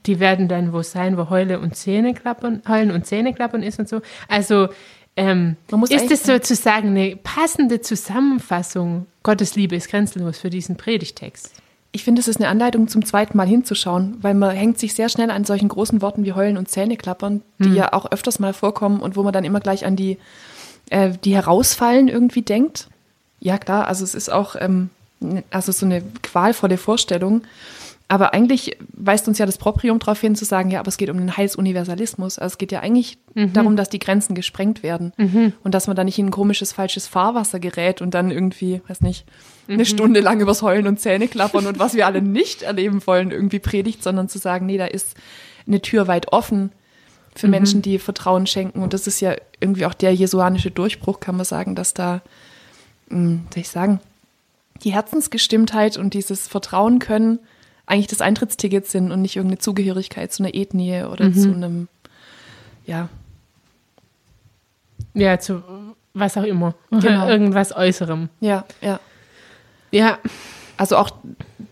die 0.04 0.20
werden 0.20 0.48
dann 0.48 0.74
wo 0.74 0.82
sein, 0.82 1.16
wo 1.16 1.30
Heule 1.30 1.58
und 1.58 1.74
Zähneklappern, 1.74 2.62
Heulen 2.68 2.90
und 2.90 3.06
Zähneklappern 3.06 3.62
ist 3.62 3.78
und 3.78 3.88
so. 3.88 4.02
Also 4.28 4.68
ähm, 5.16 5.56
ist 5.88 6.10
es 6.10 6.24
sozusagen 6.24 6.88
eine 6.88 7.16
passende 7.16 7.80
Zusammenfassung, 7.80 9.06
Gottes 9.22 9.56
Liebe 9.56 9.74
ist 9.74 9.88
grenzenlos 9.88 10.38
für 10.38 10.50
diesen 10.50 10.76
Predigtext? 10.76 11.54
Ich 11.92 12.04
finde, 12.04 12.20
es 12.20 12.28
ist 12.28 12.38
eine 12.38 12.48
Anleitung 12.48 12.88
zum 12.88 13.06
zweiten 13.06 13.38
Mal 13.38 13.46
hinzuschauen, 13.46 14.18
weil 14.20 14.34
man 14.34 14.54
hängt 14.54 14.78
sich 14.78 14.92
sehr 14.92 15.08
schnell 15.08 15.30
an 15.30 15.44
solchen 15.44 15.68
großen 15.68 16.02
Worten 16.02 16.26
wie 16.26 16.34
Heulen 16.34 16.58
und 16.58 16.68
Zähneklappern, 16.68 17.40
die 17.58 17.72
ja 17.72 17.94
auch 17.94 18.12
öfters 18.12 18.38
mal 18.38 18.52
vorkommen 18.52 19.00
und 19.00 19.16
wo 19.16 19.22
man 19.22 19.32
dann 19.32 19.44
immer 19.44 19.60
gleich 19.60 19.86
an 19.86 19.96
die, 19.96 20.18
äh, 20.90 21.12
die 21.24 21.34
herausfallen 21.34 22.08
irgendwie 22.08 22.42
denkt. 22.42 22.88
Ja, 23.40 23.58
klar, 23.58 23.86
also 23.86 24.04
es 24.04 24.14
ist 24.14 24.30
auch, 24.30 24.56
ähm, 24.58 24.90
also 25.50 25.72
so 25.72 25.86
eine 25.86 26.02
qualvolle 26.22 26.78
Vorstellung. 26.78 27.42
Aber 28.08 28.34
eigentlich 28.34 28.76
weist 28.92 29.26
uns 29.26 29.38
ja 29.38 29.46
das 29.46 29.58
Proprium 29.58 29.98
darauf 29.98 30.20
hin, 30.20 30.36
zu 30.36 30.44
sagen, 30.44 30.70
ja, 30.70 30.78
aber 30.78 30.88
es 30.88 30.96
geht 30.96 31.10
um 31.10 31.18
den 31.18 31.36
Heilsuniversalismus. 31.36 32.38
Also 32.38 32.54
es 32.54 32.58
geht 32.58 32.70
ja 32.70 32.80
eigentlich 32.80 33.18
mhm. 33.34 33.52
darum, 33.52 33.74
dass 33.74 33.88
die 33.88 33.98
Grenzen 33.98 34.36
gesprengt 34.36 34.84
werden 34.84 35.12
mhm. 35.16 35.54
und 35.64 35.74
dass 35.74 35.88
man 35.88 35.96
da 35.96 36.04
nicht 36.04 36.18
in 36.18 36.26
ein 36.26 36.30
komisches, 36.30 36.72
falsches 36.72 37.08
Fahrwasser 37.08 37.58
gerät 37.58 38.00
und 38.00 38.14
dann 38.14 38.30
irgendwie, 38.30 38.80
weiß 38.86 39.00
nicht, 39.00 39.26
eine 39.66 39.78
mhm. 39.78 39.84
Stunde 39.86 40.20
lang 40.20 40.40
übers 40.40 40.62
Heulen 40.62 40.86
und 40.86 41.00
Zähne 41.00 41.26
klappern 41.26 41.66
und 41.66 41.80
was 41.80 41.94
wir 41.94 42.06
alle 42.06 42.22
nicht 42.22 42.62
erleben 42.62 43.04
wollen, 43.06 43.32
irgendwie 43.32 43.58
predigt, 43.58 44.04
sondern 44.04 44.28
zu 44.28 44.38
sagen, 44.38 44.66
nee, 44.66 44.78
da 44.78 44.86
ist 44.86 45.16
eine 45.66 45.82
Tür 45.82 46.06
weit 46.06 46.32
offen 46.32 46.70
für 47.36 47.46
mhm. 47.46 47.52
Menschen, 47.52 47.82
die 47.82 47.98
Vertrauen 47.98 48.46
schenken. 48.46 48.82
Und 48.82 48.92
das 48.92 49.06
ist 49.06 49.20
ja 49.20 49.36
irgendwie 49.60 49.86
auch 49.86 49.94
der 49.94 50.14
jesuanische 50.14 50.70
Durchbruch, 50.70 51.20
kann 51.20 51.36
man 51.36 51.44
sagen, 51.44 51.74
dass 51.74 51.94
da, 51.94 52.22
mh, 53.08 53.18
hm, 53.18 53.46
soll 53.52 53.60
ich 53.60 53.68
sagen, 53.68 54.00
die 54.82 54.92
Herzensgestimmtheit 54.92 55.96
und 55.96 56.14
dieses 56.14 56.48
Vertrauen 56.48 56.98
können 56.98 57.38
eigentlich 57.86 58.08
das 58.08 58.20
Eintrittsticket 58.20 58.86
sind 58.86 59.12
und 59.12 59.22
nicht 59.22 59.36
irgendeine 59.36 59.58
Zugehörigkeit 59.58 60.32
zu 60.32 60.42
einer 60.42 60.54
Ethnie 60.54 61.04
oder 61.04 61.26
mhm. 61.26 61.34
zu 61.34 61.52
einem, 61.52 61.88
ja. 62.84 63.08
Ja, 65.14 65.38
zu 65.38 65.62
was 66.16 66.36
auch 66.36 66.44
immer. 66.44 66.74
Genau. 66.90 67.28
Irgendwas 67.28 67.74
Äußerem. 67.76 68.28
Ja, 68.40 68.64
ja. 68.80 69.00
Ja. 69.90 70.18
Also 70.76 70.96
auch 70.96 71.10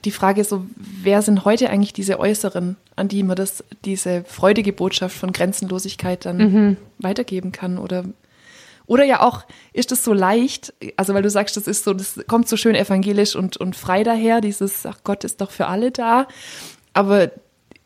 die 0.04 0.10
Frage 0.10 0.42
ist 0.42 0.50
so, 0.50 0.66
wer 0.76 1.22
sind 1.22 1.44
heute 1.44 1.70
eigentlich 1.70 1.92
diese 1.92 2.18
Äußeren, 2.20 2.76
an 2.96 3.08
die 3.08 3.22
man 3.22 3.36
das, 3.36 3.64
diese 3.84 4.24
freudige 4.24 4.72
Botschaft 4.72 5.16
von 5.16 5.32
Grenzenlosigkeit 5.32 6.24
dann 6.24 6.36
mhm. 6.36 6.76
weitergeben 6.98 7.52
kann? 7.52 7.78
Oder, 7.78 8.04
oder 8.86 9.04
ja 9.04 9.20
auch, 9.20 9.44
ist 9.72 9.92
es 9.92 10.04
so 10.04 10.12
leicht, 10.12 10.72
also 10.96 11.14
weil 11.14 11.22
du 11.22 11.30
sagst, 11.30 11.56
das 11.56 11.66
ist 11.66 11.84
so, 11.84 11.94
das 11.94 12.20
kommt 12.26 12.48
so 12.48 12.56
schön 12.56 12.74
evangelisch 12.74 13.34
und, 13.36 13.56
und 13.56 13.76
frei 13.76 14.04
daher, 14.04 14.40
dieses, 14.40 14.86
ach 14.86 14.98
Gott 15.04 15.24
ist 15.24 15.40
doch 15.40 15.50
für 15.50 15.66
alle 15.66 15.90
da. 15.90 16.28
Aber 16.92 17.30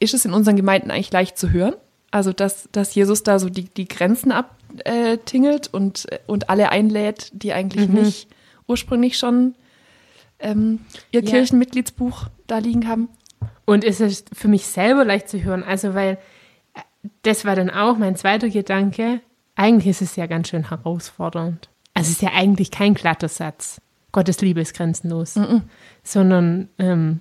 ist 0.00 0.14
es 0.14 0.24
in 0.24 0.32
unseren 0.32 0.56
Gemeinden 0.56 0.90
eigentlich 0.90 1.12
leicht 1.12 1.38
zu 1.38 1.50
hören? 1.50 1.74
Also, 2.10 2.32
dass, 2.32 2.68
dass 2.72 2.94
Jesus 2.94 3.22
da 3.22 3.38
so 3.38 3.48
die, 3.50 3.64
die 3.64 3.86
Grenzen 3.86 4.32
abtingelt 4.32 5.68
und, 5.72 6.06
und 6.26 6.48
alle 6.48 6.70
einlädt, 6.70 7.30
die 7.32 7.52
eigentlich 7.52 7.88
mhm. 7.88 8.02
nicht 8.02 8.28
ursprünglich 8.66 9.18
schon 9.18 9.54
ähm, 10.38 10.80
ihr 11.10 11.22
ja. 11.22 11.30
Kirchenmitgliedsbuch 11.30 12.28
da 12.46 12.58
liegen 12.58 12.88
haben. 12.88 13.08
Und 13.68 13.84
ist 13.84 14.00
es 14.00 14.24
für 14.32 14.48
mich 14.48 14.66
selber 14.66 15.04
leicht 15.04 15.28
zu 15.28 15.44
hören, 15.44 15.62
also 15.62 15.92
weil 15.92 16.16
äh, 16.72 16.80
das 17.20 17.44
war 17.44 17.54
dann 17.54 17.68
auch 17.68 17.98
mein 17.98 18.16
zweiter 18.16 18.48
Gedanke. 18.48 19.20
Eigentlich 19.56 19.88
ist 19.88 20.00
es 20.00 20.16
ja 20.16 20.24
ganz 20.24 20.48
schön 20.48 20.70
herausfordernd. 20.70 21.68
Also 21.92 22.08
es 22.08 22.12
ist 22.12 22.22
ja 22.22 22.30
eigentlich 22.32 22.70
kein 22.70 22.94
glatter 22.94 23.28
Satz. 23.28 23.82
Gottes 24.10 24.40
Liebe 24.40 24.62
ist 24.62 24.74
grenzenlos, 24.74 25.36
mm 25.36 25.42
-mm. 25.42 25.62
sondern 26.02 26.70
ähm, 26.78 27.20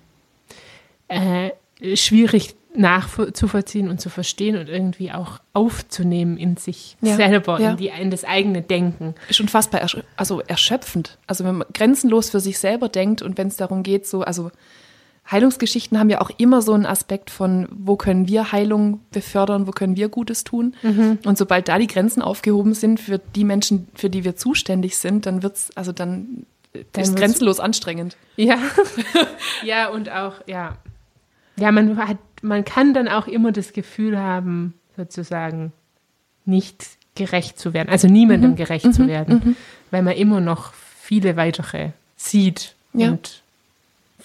äh, 1.10 1.52
schwierig 1.98 2.56
nachzuvollziehen 2.74 3.90
und 3.90 4.00
zu 4.00 4.10
verstehen 4.10 4.56
und 4.56 4.70
irgendwie 4.70 5.12
auch 5.12 5.40
aufzunehmen 5.52 6.38
in 6.38 6.56
sich 6.56 6.96
ja, 7.02 7.18
selber, 7.18 7.60
ja. 7.60 7.72
In, 7.72 7.78
die, 7.78 7.88
in 7.90 8.10
das 8.10 8.24
eigene 8.24 8.62
Denken. 8.62 9.16
Ist 9.28 9.42
unfassbar, 9.42 9.82
ersch 9.82 9.98
also 10.16 10.40
erschöpfend. 10.40 11.18
Also 11.28 11.44
wenn 11.44 11.58
man 11.58 11.68
grenzenlos 11.74 12.30
für 12.30 12.40
sich 12.40 12.58
selber 12.58 12.88
denkt 12.88 13.22
und 13.22 13.38
wenn 13.38 13.48
es 13.48 13.58
darum 13.58 13.84
geht, 13.84 14.08
so, 14.08 14.22
also 14.22 14.50
Heilungsgeschichten 15.30 16.00
haben 16.00 16.10
ja 16.10 16.22
auch 16.22 16.32
immer 16.38 16.62
so 16.62 16.74
einen 16.74 16.86
Aspekt 16.86 17.30
von, 17.30 17.68
wo 17.72 17.96
können 17.96 18.28
wir 18.28 18.52
Heilung 18.52 19.02
befördern, 19.12 19.68
wo 19.68 19.72
können 19.72 19.98
wir 19.98 20.10
Gutes 20.10 20.44
tun. 20.44 20.76
Mhm. 20.84 21.20
Und 21.26 21.38
sobald 21.38 21.68
da 21.68 21.78
die 21.78 21.88
Grenzen 21.88 22.22
aufgehoben 22.22 22.74
sind 22.74 23.00
für 23.00 23.20
die 23.20 23.44
Menschen, 23.44 23.88
für 23.94 24.10
die 24.10 24.24
wir 24.24 24.36
zuständig 24.36 24.98
sind, 24.98 25.26
dann 25.26 25.44
wird's, 25.44 25.72
also 25.76 25.92
dann, 25.92 26.46
dann 26.94 27.04
ist 27.04 27.16
grenzenlos 27.16 27.60
anstrengend. 27.60 28.16
Ja. 28.38 28.58
ja, 29.64 29.90
und 29.90 30.10
auch, 30.10 30.36
ja. 30.48 30.78
Ja, 31.60 31.72
man 31.72 31.98
hat 31.98 32.18
man 32.42 32.66
kann 32.66 32.94
dann 32.94 33.08
auch 33.08 33.28
immer 33.28 33.52
das 33.52 33.74
Gefühl 33.74 34.18
haben, 34.18 34.74
sozusagen 34.96 35.72
nicht 36.46 36.86
gerecht 37.16 37.60
zu 37.60 37.74
werden, 37.74 37.90
also 37.90 38.08
niemandem 38.08 38.52
mhm. 38.52 38.56
gerecht 38.56 38.86
mhm. 38.86 38.94
zu 38.94 39.08
werden, 39.08 39.42
mhm. 39.44 39.56
weil 39.92 40.04
man 40.04 40.16
immer 40.16 40.40
noch 40.40 40.74
viele 40.74 41.36
weitere 41.36 41.92
sieht 42.16 42.76
ja. 42.94 43.10
und 43.10 43.42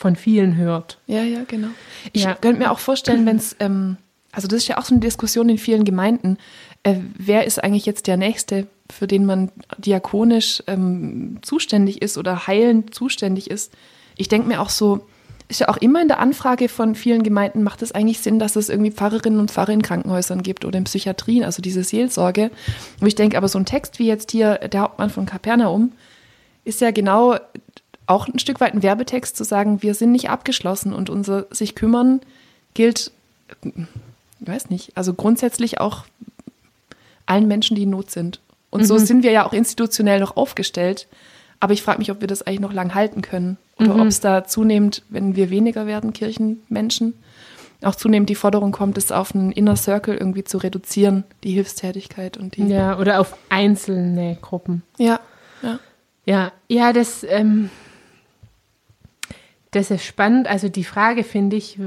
von 0.03 0.17
vielen 0.17 0.57
hört. 0.57 0.99
Ja, 1.07 1.23
ja, 1.23 1.45
genau. 1.47 1.69
Ich 2.13 2.25
ja. 2.25 2.35
könnte 2.35 2.59
mir 2.59 2.73
auch 2.73 2.81
vorstellen, 2.81 3.25
wenn 3.25 3.37
es, 3.37 3.55
ähm, 3.61 3.97
also 4.33 4.49
das 4.49 4.59
ist 4.59 4.69
ja 4.69 4.79
auch 4.79 4.85
so 4.85 4.95
eine 4.95 5.01
Diskussion 5.01 5.49
in 5.49 5.59
vielen 5.59 5.85
Gemeinden, 5.85 6.39
äh, 6.83 6.97
wer 7.17 7.47
ist 7.47 7.63
eigentlich 7.63 7.87
jetzt 7.87 8.09
der 8.09 8.17
Nächste, 8.17 8.67
für 8.91 9.07
den 9.07 9.25
man 9.25 9.53
diakonisch 9.79 10.61
ähm, 10.67 11.39
zuständig 11.43 12.03
ist 12.03 12.19
oder 12.19 12.49
heilend 12.49 12.93
zuständig 12.93 13.49
ist. 13.49 13.73
Ich 14.17 14.27
denke 14.27 14.49
mir 14.49 14.61
auch 14.61 14.71
so, 14.71 15.07
ist 15.49 15.61
ja 15.61 15.69
auch 15.69 15.77
immer 15.77 16.03
in 16.03 16.09
der 16.09 16.19
Anfrage 16.19 16.69
von 16.69 16.97
vielen 16.97 17.23
Gemeinden, 17.23 17.63
macht 17.63 17.83
es 17.83 17.93
eigentlich 17.93 18.19
Sinn, 18.19 18.41
dass 18.41 18.57
es 18.57 18.71
irgendwie 18.71 18.91
Pfarrerinnen 18.91 19.39
und 19.39 19.53
Pfarrer 19.53 19.73
in 19.73 19.83
Krankenhäusern 19.83 20.43
gibt 20.43 20.65
oder 20.65 20.79
in 20.79 20.85
Psychiatrien, 20.85 21.45
also 21.45 21.63
diese 21.63 21.85
Seelsorge. 21.85 22.51
Wo 22.99 23.07
ich 23.07 23.15
denke, 23.15 23.37
aber 23.37 23.47
so 23.47 23.59
ein 23.59 23.67
Text 23.67 24.01
wie 24.01 24.09
jetzt 24.09 24.33
hier 24.33 24.57
der 24.57 24.81
Hauptmann 24.81 25.11
von 25.11 25.27
Kapernaum 25.27 25.93
ist 26.65 26.81
ja 26.81 26.91
genau 26.91 27.37
auch 28.13 28.29
ein 28.29 28.39
Stück 28.39 28.61
weit 28.61 28.75
ein 28.75 28.83
Werbetext 28.83 29.37
zu 29.37 29.45
sagen, 29.45 29.83
wir 29.83 29.95
sind 29.95 30.13
nicht 30.13 30.31
abgeschlossen 30.31 30.93
und 30.93 31.11
unser 31.11 31.47
sich 31.51 31.75
kümmern 31.75 32.21
gilt, 32.75 33.11
ich 33.65 33.73
weiß 34.41 34.71
nicht, 34.71 34.97
also 34.97 35.15
grundsätzlich 35.15 35.81
auch 35.81 36.05
allen 37.27 37.49
Menschen, 37.49 37.77
die 37.77 37.85
in 37.85 37.91
Not 37.91 38.11
sind. 38.11 38.41
Und 38.71 38.81
mhm. 38.81 38.87
so 38.87 38.99
sind 38.99 39.23
wir 39.23 39.33
ja 39.33 39.47
auch 39.47 39.53
institutionell 39.53 40.21
noch 40.21 40.37
aufgestellt. 40.37 41.07
Aber 41.61 41.75
ich 41.75 41.83
frage 41.83 41.99
mich, 41.99 42.11
ob 42.11 42.21
wir 42.21 42.27
das 42.27 42.43
eigentlich 42.43 42.61
noch 42.61 42.73
lang 42.73 42.95
halten 42.95 43.23
können. 43.23 43.57
Oder 43.79 43.95
mhm. 43.95 44.01
ob 44.01 44.07
es 44.09 44.21
da 44.21 44.45
zunehmend, 44.45 45.03
wenn 45.11 45.37
wir 45.37 45.51
weniger 45.51 45.87
werden, 45.87 46.13
Kirchenmenschen, 46.13 47.15
auch 47.83 47.95
zunehmend 47.95 48.31
die 48.31 48.35
Forderung 48.35 48.73
kommt, 48.73 48.99
es 48.99 49.13
auf 49.13 49.35
einen 49.35 49.53
Inner 49.53 49.77
Circle 49.77 50.17
irgendwie 50.17 50.45
zu 50.45 50.59
reduzieren, 50.59 51.25
die 51.45 51.53
Hilfstätigkeit 51.53 52.37
und 52.37 52.57
die. 52.57 52.65
Ja, 52.65 52.99
oder 52.99 53.21
auf 53.21 53.37
einzelne 53.49 54.37
Gruppen. 54.41 54.83
Ja, 54.99 55.21
ja. 55.63 55.79
Ja, 56.25 56.53
ja, 56.69 56.93
das, 56.93 57.25
ähm, 57.29 57.71
das 59.73 59.91
ist 59.91 60.05
spannend. 60.05 60.47
Also 60.47 60.69
die 60.69 60.85
Frage 60.85 61.25
finde 61.25 61.57
ich, 61.57 61.79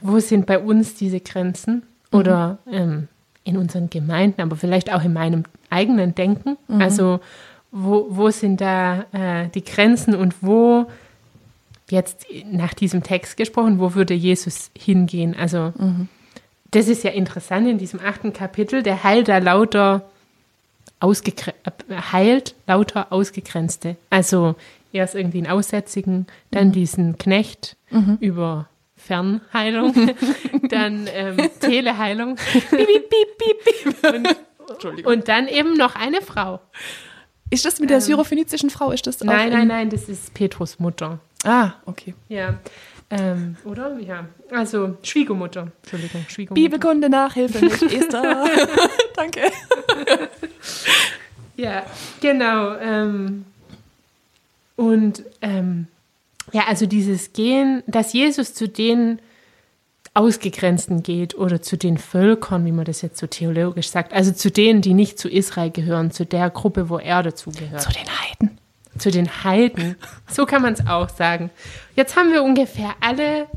wo 0.00 0.18
sind 0.20 0.46
bei 0.46 0.58
uns 0.58 0.94
diese 0.94 1.20
Grenzen? 1.20 1.82
Mhm. 2.12 2.18
Oder 2.18 2.58
mhm. 2.66 2.72
ähm, 2.74 3.08
in 3.44 3.56
unseren 3.56 3.88
Gemeinden, 3.88 4.42
aber 4.42 4.56
vielleicht 4.56 4.92
auch 4.92 5.02
in 5.02 5.14
meinem 5.14 5.44
eigenen 5.70 6.14
Denken. 6.14 6.58
Mhm. 6.68 6.82
Also 6.82 7.20
wo, 7.70 8.06
wo 8.10 8.30
sind 8.30 8.60
da 8.60 9.06
äh, 9.12 9.48
die 9.48 9.64
Grenzen 9.64 10.14
und 10.14 10.42
wo, 10.42 10.86
jetzt 11.90 12.26
nach 12.44 12.74
diesem 12.74 13.02
Text 13.02 13.36
gesprochen, 13.36 13.78
wo 13.78 13.94
würde 13.94 14.14
Jesus 14.14 14.70
hingehen? 14.76 15.34
Also, 15.38 15.72
mhm. 15.76 16.08
das 16.70 16.88
ist 16.88 17.04
ja 17.04 17.10
interessant 17.10 17.68
in 17.68 17.78
diesem 17.78 18.00
achten 18.00 18.32
Kapitel, 18.32 18.82
der 18.82 19.04
heilt 19.04 19.28
da 19.28 19.38
lauter 19.38 20.04
ausgegre 21.00 21.54
heilt 22.12 22.54
lauter 22.66 23.12
Ausgegrenzte. 23.12 23.96
Also 24.10 24.56
erst 24.92 25.14
irgendwie 25.14 25.38
einen 25.38 25.48
Aussätzigen, 25.48 26.26
dann 26.50 26.68
mhm. 26.68 26.72
diesen 26.72 27.18
Knecht 27.18 27.76
mhm. 27.90 28.18
über 28.20 28.68
Fernheilung, 28.96 29.94
dann 30.68 31.08
ähm, 31.12 31.36
Teleheilung 31.60 32.36
piep, 32.70 32.70
piep, 32.70 33.38
piep, 33.38 34.02
piep. 34.02 34.26
Und, 34.84 35.06
und 35.06 35.28
dann 35.28 35.48
eben 35.48 35.74
noch 35.74 35.94
eine 35.94 36.20
Frau. 36.20 36.60
Ist 37.50 37.64
das 37.64 37.80
mit 37.80 37.90
der 37.90 37.98
ähm, 37.98 38.02
syrophönizischen 38.02 38.70
Frau? 38.70 38.90
Ist 38.90 39.06
das 39.06 39.20
Nein, 39.20 39.50
nein, 39.50 39.68
nein, 39.68 39.90
das 39.90 40.08
ist 40.08 40.34
Petrus 40.34 40.78
Mutter. 40.78 41.18
Ah, 41.44 41.72
okay. 41.86 42.14
Ja. 42.28 42.58
Ähm, 43.10 43.56
oder? 43.64 43.98
Ja. 43.98 44.26
Also 44.50 44.98
Schwiegermutter. 45.02 45.72
Entschuldigung, 45.82 46.26
Schwiegermutter. 46.28 46.62
Bibelkunde 46.62 47.08
Nachhilfe 47.08 47.64
mit 47.64 47.82
Esther. 47.92 48.44
Danke. 49.16 49.40
ja, 51.56 51.86
genau. 52.20 52.74
Ähm, 52.76 53.46
und 54.78 55.24
ähm, 55.42 55.88
ja, 56.52 56.68
also 56.68 56.86
dieses 56.86 57.32
Gehen, 57.32 57.82
dass 57.88 58.12
Jesus 58.12 58.54
zu 58.54 58.68
denen 58.68 59.20
Ausgegrenzten 60.14 61.02
geht 61.02 61.34
oder 61.34 61.60
zu 61.60 61.76
den 61.76 61.98
Völkern, 61.98 62.64
wie 62.64 62.70
man 62.70 62.84
das 62.84 63.02
jetzt 63.02 63.18
so 63.18 63.26
theologisch 63.26 63.90
sagt, 63.90 64.12
also 64.12 64.30
zu 64.30 64.52
denen, 64.52 64.80
die 64.80 64.94
nicht 64.94 65.18
zu 65.18 65.28
Israel 65.28 65.72
gehören, 65.72 66.12
zu 66.12 66.24
der 66.24 66.48
Gruppe, 66.50 66.88
wo 66.88 66.98
er 66.98 67.24
dazugehört. 67.24 67.82
Zu 67.82 67.90
den 67.90 68.06
Heiden. 68.06 68.58
Zu 68.96 69.10
den 69.10 69.42
Heiden. 69.42 69.96
So 70.28 70.46
kann 70.46 70.62
man 70.62 70.74
es 70.74 70.86
auch 70.86 71.08
sagen. 71.08 71.50
Jetzt 71.96 72.14
haben 72.14 72.32
wir 72.32 72.44
ungefähr 72.44 72.94
alle 73.00 73.48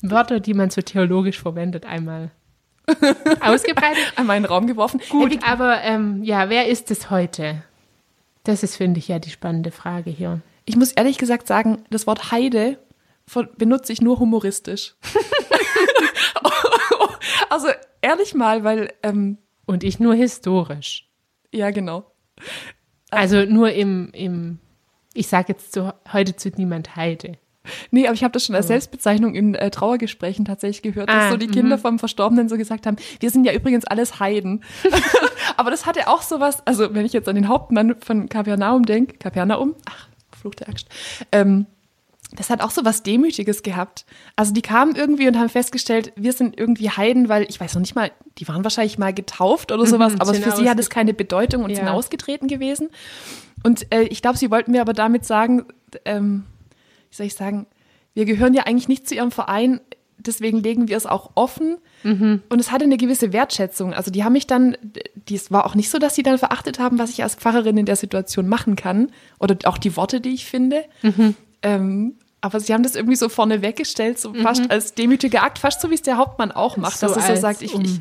Wörter, 0.00 0.40
die 0.40 0.54
man 0.54 0.70
so 0.70 0.80
theologisch 0.80 1.42
verwendet, 1.42 1.84
einmal 1.84 2.30
ausgebreitet. 3.42 4.14
Einmal 4.16 4.38
in 4.38 4.44
den 4.44 4.50
Raum 4.50 4.66
geworfen. 4.66 5.02
Gut, 5.10 5.40
aber 5.46 5.82
ähm, 5.82 6.22
ja, 6.22 6.48
wer 6.48 6.68
ist 6.68 6.90
es 6.90 7.10
heute? 7.10 7.64
Das 8.44 8.62
ist, 8.62 8.76
finde 8.76 8.98
ich, 8.98 9.08
ja 9.08 9.18
die 9.18 9.28
spannende 9.28 9.72
Frage 9.72 10.08
hier. 10.08 10.40
Ich 10.64 10.76
muss 10.76 10.92
ehrlich 10.92 11.18
gesagt 11.18 11.46
sagen, 11.46 11.84
das 11.90 12.06
Wort 12.06 12.30
Heide 12.30 12.78
benutze 13.56 13.92
ich 13.92 14.00
nur 14.00 14.18
humoristisch. 14.18 14.94
also 17.50 17.68
ehrlich 18.00 18.34
mal, 18.34 18.64
weil. 18.64 18.92
Ähm, 19.02 19.38
Und 19.66 19.84
ich 19.84 20.00
nur 20.00 20.14
historisch. 20.14 21.08
Ja, 21.52 21.70
genau. 21.70 22.10
Also 23.10 23.44
nur 23.44 23.72
im, 23.72 24.10
im 24.12 24.58
ich 25.14 25.28
sage 25.28 25.52
jetzt 25.52 25.72
zu, 25.72 25.92
heute 26.12 26.36
zu 26.36 26.50
niemand 26.56 26.96
Heide. 26.96 27.38
Nee, 27.90 28.06
aber 28.06 28.14
ich 28.14 28.24
habe 28.24 28.32
das 28.32 28.46
schon 28.46 28.54
als 28.54 28.68
Selbstbezeichnung 28.68 29.34
in 29.34 29.54
äh, 29.54 29.70
Trauergesprächen 29.70 30.44
tatsächlich 30.44 30.82
gehört, 30.82 31.08
dass 31.08 31.24
Ah, 31.24 31.30
so 31.30 31.36
die 31.36 31.46
Kinder 31.46 31.78
vom 31.78 31.98
Verstorbenen 31.98 32.48
so 32.48 32.56
gesagt 32.56 32.86
haben, 32.86 32.96
wir 33.20 33.30
sind 33.30 33.44
ja 33.44 33.52
übrigens 33.52 33.84
alles 33.84 34.18
Heiden. 34.18 34.64
aber 35.56 35.70
das 35.70 35.84
hatte 35.84 36.08
auch 36.08 36.22
sowas, 36.22 36.66
also 36.66 36.94
wenn 36.94 37.04
ich 37.04 37.12
jetzt 37.12 37.28
an 37.28 37.34
den 37.34 37.48
Hauptmann 37.48 37.96
von 38.00 38.28
Kapernaum 38.28 38.86
denke, 38.86 39.18
Kapernaum, 39.18 39.74
ach, 39.88 40.08
Fluch 40.40 40.54
der 40.54 40.68
Axt, 40.68 40.86
ähm, 41.32 41.66
das 42.32 42.48
hat 42.48 42.60
auch 42.60 42.70
so 42.70 42.84
was 42.84 43.02
Demütiges 43.02 43.62
gehabt. 43.64 44.04
Also 44.36 44.52
die 44.52 44.62
kamen 44.62 44.94
irgendwie 44.94 45.26
und 45.26 45.36
haben 45.36 45.48
festgestellt, 45.48 46.12
wir 46.14 46.32
sind 46.32 46.56
irgendwie 46.58 46.88
Heiden, 46.90 47.28
weil 47.28 47.44
ich 47.48 47.58
weiß 47.60 47.74
noch 47.74 47.80
nicht 47.80 47.96
mal, 47.96 48.12
die 48.38 48.46
waren 48.46 48.62
wahrscheinlich 48.62 48.98
mal 48.98 49.12
getauft 49.12 49.72
oder 49.72 49.84
sowas, 49.84 50.14
aber 50.18 50.32
sind 50.32 50.44
für 50.44 50.52
sie 50.52 50.70
hat 50.70 50.78
es 50.78 50.90
keine 50.90 51.12
Bedeutung 51.12 51.64
und 51.64 51.74
sind 51.74 51.86
Ja. 51.86 51.92
ausgetreten 51.92 52.46
gewesen. 52.46 52.90
Und 53.64 53.92
äh, 53.92 54.02
ich 54.02 54.22
glaube, 54.22 54.38
sie 54.38 54.50
wollten 54.50 54.70
mir 54.70 54.80
aber 54.80 54.92
damit 54.92 55.24
sagen, 55.24 55.64
ähm, 56.04 56.44
wie 57.10 57.16
soll 57.16 57.26
ich 57.26 57.34
sagen, 57.34 57.66
wir 58.14 58.24
gehören 58.26 58.54
ja 58.54 58.62
eigentlich 58.62 58.88
nicht 58.88 59.08
zu 59.08 59.14
ihrem 59.16 59.32
Verein, 59.32 59.80
deswegen 60.26 60.58
legen 60.62 60.88
wir 60.88 60.96
es 60.96 61.06
auch 61.06 61.30
offen. 61.34 61.78
Und 62.02 62.42
es 62.58 62.70
hatte 62.72 62.84
eine 62.84 62.96
gewisse 62.96 63.32
Wertschätzung. 63.32 63.92
Also 63.92 64.10
die 64.10 64.24
haben 64.24 64.32
mich 64.32 64.46
dann, 64.46 64.76
es 65.30 65.50
war 65.50 65.66
auch 65.66 65.74
nicht 65.74 65.90
so, 65.90 65.98
dass 65.98 66.14
sie 66.14 66.22
dann 66.22 66.38
verachtet 66.38 66.78
haben, 66.78 66.98
was 66.98 67.10
ich 67.10 67.22
als 67.22 67.34
Pfarrerin 67.34 67.76
in 67.76 67.84
der 67.86 67.96
Situation 67.96 68.48
machen 68.48 68.74
kann 68.76 69.10
oder 69.38 69.56
auch 69.64 69.76
die 69.78 69.96
Worte, 69.96 70.20
die 70.20 70.30
ich 70.30 70.46
finde. 70.46 70.84
Ähm, 71.62 72.14
aber 72.40 72.58
sie 72.60 72.72
haben 72.72 72.82
das 72.82 72.94
irgendwie 72.94 73.16
so 73.16 73.28
vorne 73.28 73.60
weggestellt, 73.60 74.18
so 74.18 74.32
fast 74.32 74.70
als 74.70 74.94
demütiger 74.94 75.42
Akt, 75.42 75.58
fast 75.58 75.80
so 75.82 75.90
wie 75.90 75.94
es 75.94 76.00
der 76.02 76.16
Hauptmann 76.16 76.52
auch 76.52 76.78
macht, 76.78 76.98
So 76.98 77.08
dass 77.08 77.16
er 77.28 77.36
so 77.36 77.42
sagt, 77.42 77.60
ich, 77.60 77.74
um- 77.74 77.82
ich 77.82 78.00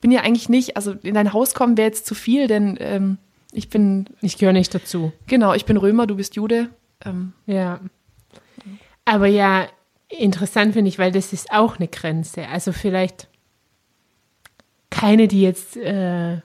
bin 0.00 0.10
ja 0.10 0.22
eigentlich 0.22 0.48
nicht, 0.48 0.76
also 0.78 0.92
in 1.02 1.12
dein 1.14 1.32
Haus 1.34 1.52
kommen 1.54 1.76
wäre 1.76 1.88
jetzt 1.88 2.06
zu 2.06 2.14
viel, 2.14 2.46
denn 2.46 2.76
ähm, 2.80 3.18
ich 3.52 3.68
bin, 3.68 4.06
Ich 4.22 4.38
gehöre 4.38 4.54
nicht 4.54 4.74
dazu. 4.74 5.12
genau, 5.26 5.52
ich 5.52 5.66
bin 5.66 5.76
Römer, 5.76 6.06
du 6.06 6.16
bist 6.16 6.34
Jude. 6.34 6.70
Ähm, 7.04 7.32
Ja. 7.46 7.80
Aber 9.04 9.26
ja, 9.26 9.66
interessant 10.18 10.74
finde 10.74 10.88
ich, 10.88 10.98
weil 10.98 11.12
das 11.12 11.32
ist 11.32 11.50
auch 11.52 11.78
eine 11.78 11.88
Grenze. 11.88 12.48
Also 12.48 12.72
vielleicht 12.72 13.28
keine, 14.90 15.28
die 15.28 15.42
jetzt 15.42 15.76
äh, 15.76 16.38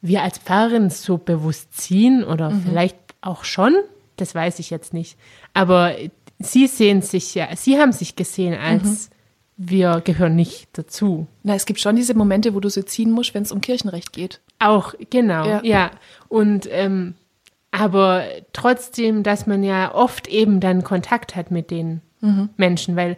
wir 0.00 0.22
als 0.22 0.38
Pfarrerin 0.38 0.90
so 0.90 1.16
bewusst 1.18 1.72
ziehen 1.74 2.24
oder 2.24 2.50
vielleicht 2.50 2.96
auch 3.22 3.44
schon, 3.44 3.74
das 4.16 4.34
weiß 4.34 4.58
ich 4.58 4.70
jetzt 4.70 4.92
nicht. 4.92 5.16
Aber 5.54 5.94
sie 6.38 6.66
sehen 6.66 7.00
sich 7.02 7.34
ja, 7.34 7.48
sie 7.56 7.78
haben 7.78 7.92
sich 7.92 8.16
gesehen 8.16 8.54
als 8.54 9.10
wir 9.56 10.00
gehören 10.00 10.34
nicht 10.34 10.68
dazu. 10.72 11.28
Na, 11.44 11.54
es 11.54 11.64
gibt 11.64 11.80
schon 11.80 11.96
diese 11.96 12.14
Momente, 12.14 12.54
wo 12.54 12.60
du 12.60 12.68
sie 12.68 12.84
ziehen 12.84 13.12
musst, 13.12 13.34
wenn 13.34 13.44
es 13.44 13.52
um 13.52 13.60
Kirchenrecht 13.60 14.12
geht. 14.12 14.40
Auch, 14.58 14.94
genau, 15.10 15.46
Ja. 15.46 15.60
ja. 15.62 15.90
Und 16.28 16.68
ähm, 16.70 17.14
aber 17.70 18.24
trotzdem, 18.52 19.22
dass 19.22 19.46
man 19.46 19.62
ja 19.64 19.94
oft 19.94 20.28
eben 20.28 20.60
dann 20.60 20.84
Kontakt 20.84 21.34
hat 21.34 21.50
mit 21.50 21.70
den 22.24 22.50
Menschen, 22.56 22.96
weil 22.96 23.16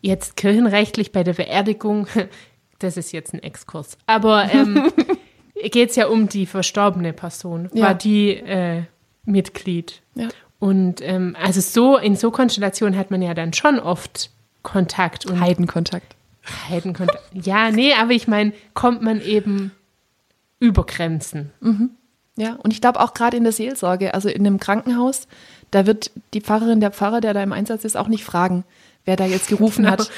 jetzt 0.00 0.36
kirchenrechtlich 0.36 1.12
bei 1.12 1.24
der 1.24 1.34
Beerdigung, 1.34 2.06
das 2.78 2.96
ist 2.96 3.12
jetzt 3.12 3.34
ein 3.34 3.42
Exkurs, 3.42 3.96
aber 4.06 4.52
ähm, 4.52 4.92
geht 5.70 5.90
es 5.90 5.96
ja 5.96 6.08
um 6.08 6.28
die 6.28 6.46
verstorbene 6.46 7.12
Person. 7.12 7.68
Ja. 7.72 7.86
War 7.86 7.94
die 7.94 8.30
äh, 8.30 8.82
Mitglied? 9.24 10.02
Ja. 10.14 10.28
Und 10.58 11.00
ähm, 11.02 11.36
also 11.40 11.60
so 11.60 11.96
in 11.96 12.16
so 12.16 12.30
Konstellationen 12.30 12.98
hat 12.98 13.10
man 13.10 13.22
ja 13.22 13.34
dann 13.34 13.52
schon 13.52 13.78
oft 13.78 14.30
Kontakt 14.62 15.26
und 15.26 15.40
Heidenkontakt. 15.40 16.16
Heidenkontakt. 16.68 17.22
ja, 17.32 17.70
nee, 17.70 17.92
aber 17.92 18.12
ich 18.12 18.26
meine, 18.26 18.52
kommt 18.74 19.02
man 19.02 19.20
eben 19.20 19.72
über 20.58 20.84
Grenzen. 20.84 21.52
Ja, 22.38 22.54
und 22.62 22.72
ich 22.72 22.80
glaube 22.80 23.00
auch 23.00 23.14
gerade 23.14 23.36
in 23.36 23.42
der 23.42 23.52
Seelsorge, 23.52 24.14
also 24.14 24.28
in 24.28 24.46
einem 24.46 24.58
Krankenhaus, 24.60 25.26
da 25.70 25.86
wird 25.86 26.10
die 26.34 26.40
Pfarrerin, 26.40 26.80
der 26.80 26.92
Pfarrer, 26.92 27.20
der 27.20 27.34
da 27.34 27.42
im 27.42 27.52
Einsatz 27.52 27.84
ist, 27.84 27.96
auch 27.96 28.08
nicht 28.08 28.24
fragen, 28.24 28.64
wer 29.04 29.16
da 29.16 29.24
jetzt 29.26 29.48
gerufen 29.48 29.82
Genau. 29.84 29.92
hat, 29.98 30.10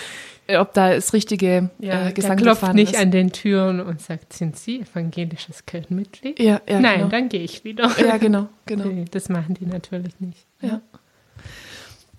äh, 0.47 0.59
ob 0.59 0.75
da 0.75 0.93
das 0.95 1.13
richtige 1.15 1.71
Ja, 1.79 1.95
äh, 2.01 2.03
der 2.05 2.13
Gesang 2.13 2.37
klopft 2.37 2.61
gefahren 2.61 2.77
nicht 2.77 2.93
ist. 2.93 3.01
an 3.01 3.11
den 3.11 3.33
Türen 3.33 3.81
und 3.81 4.01
sagt, 4.03 4.33
sind 4.35 4.57
Sie 4.59 4.81
evangelisches 4.81 5.65
Kirchenmitglied? 5.65 6.39
Ja, 6.39 6.61
ja, 6.69 6.81
Nein, 6.81 6.99
genau. 6.99 7.09
dann 7.09 7.29
gehe 7.31 7.43
ich 7.43 7.65
wieder. 7.65 7.91
Ja, 7.99 8.17
genau, 8.19 8.49
genau. 8.67 8.85
Nee, 8.85 9.07
Das 9.11 9.29
machen 9.29 9.55
die 9.55 9.67
natürlich 9.67 10.13
nicht. 10.21 10.45
Ja. 10.61 10.81